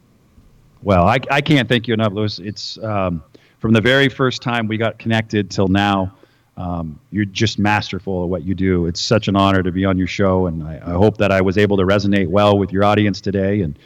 [0.82, 2.38] Well, I, I can't thank you enough, Louis.
[2.38, 3.24] It's um,
[3.58, 6.14] from the very first time we got connected till now.
[6.56, 8.86] Um, you're just masterful at what you do.
[8.86, 11.42] It's such an honor to be on your show, and I, I, hope that I
[11.42, 13.60] was able to resonate well with your audience today.
[13.60, 13.78] And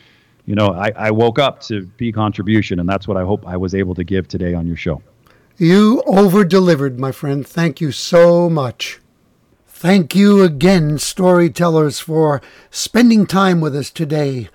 [0.46, 3.56] you know, I, I woke up to be contribution, and that's what I hope I
[3.56, 5.02] was able to give today on your show.
[5.56, 7.46] You over delivered, my friend.
[7.46, 9.00] Thank you so much.
[9.80, 14.50] Thank you again, storytellers, for spending time with us today.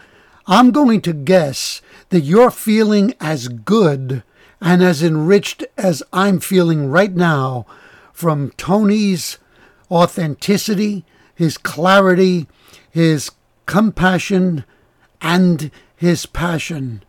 [0.45, 4.21] I'm going to guess that you're feeling as good
[4.61, 7.65] and as enriched as I'm feeling right now
[8.13, 9.39] from Tony's
[9.89, 12.45] authenticity, his clarity,
[12.91, 13.31] his
[13.65, 14.63] compassion,
[15.23, 17.01] and his passion.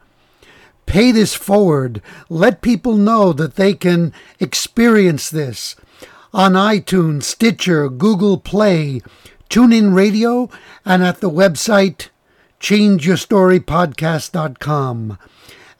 [0.86, 2.00] Pay this forward.
[2.30, 5.76] Let people know that they can experience this
[6.36, 9.00] on iTunes, Stitcher, Google Play,
[9.48, 10.50] TuneIn Radio,
[10.84, 12.10] and at the website
[12.60, 15.18] changeyourstorypodcast.com.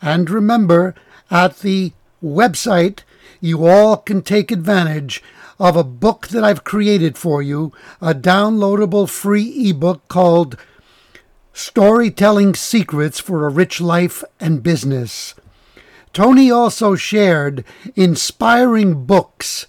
[0.01, 0.95] And remember,
[1.31, 1.93] at the
[2.25, 3.01] website,
[3.39, 5.23] you all can take advantage
[5.59, 10.57] of a book that I've created for you, a downloadable free ebook called
[11.53, 15.35] Storytelling Secrets for a Rich Life and Business.
[16.15, 17.63] Tony also shared
[17.95, 19.67] inspiring books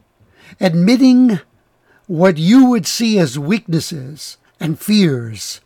[0.59, 1.41] admitting
[2.07, 5.61] what you would see as weaknesses and fears.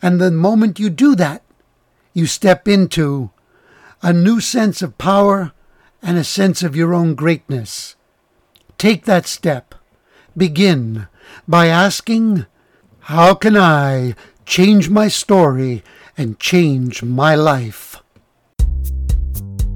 [0.00, 1.42] And the moment you do that,
[2.12, 3.30] you step into
[4.02, 5.52] a new sense of power
[6.02, 7.94] and a sense of your own greatness.
[8.76, 9.74] Take that step.
[10.36, 11.06] Begin
[11.46, 12.46] by asking,
[13.00, 14.14] How can I
[14.44, 15.84] change my story
[16.18, 18.01] and change my life?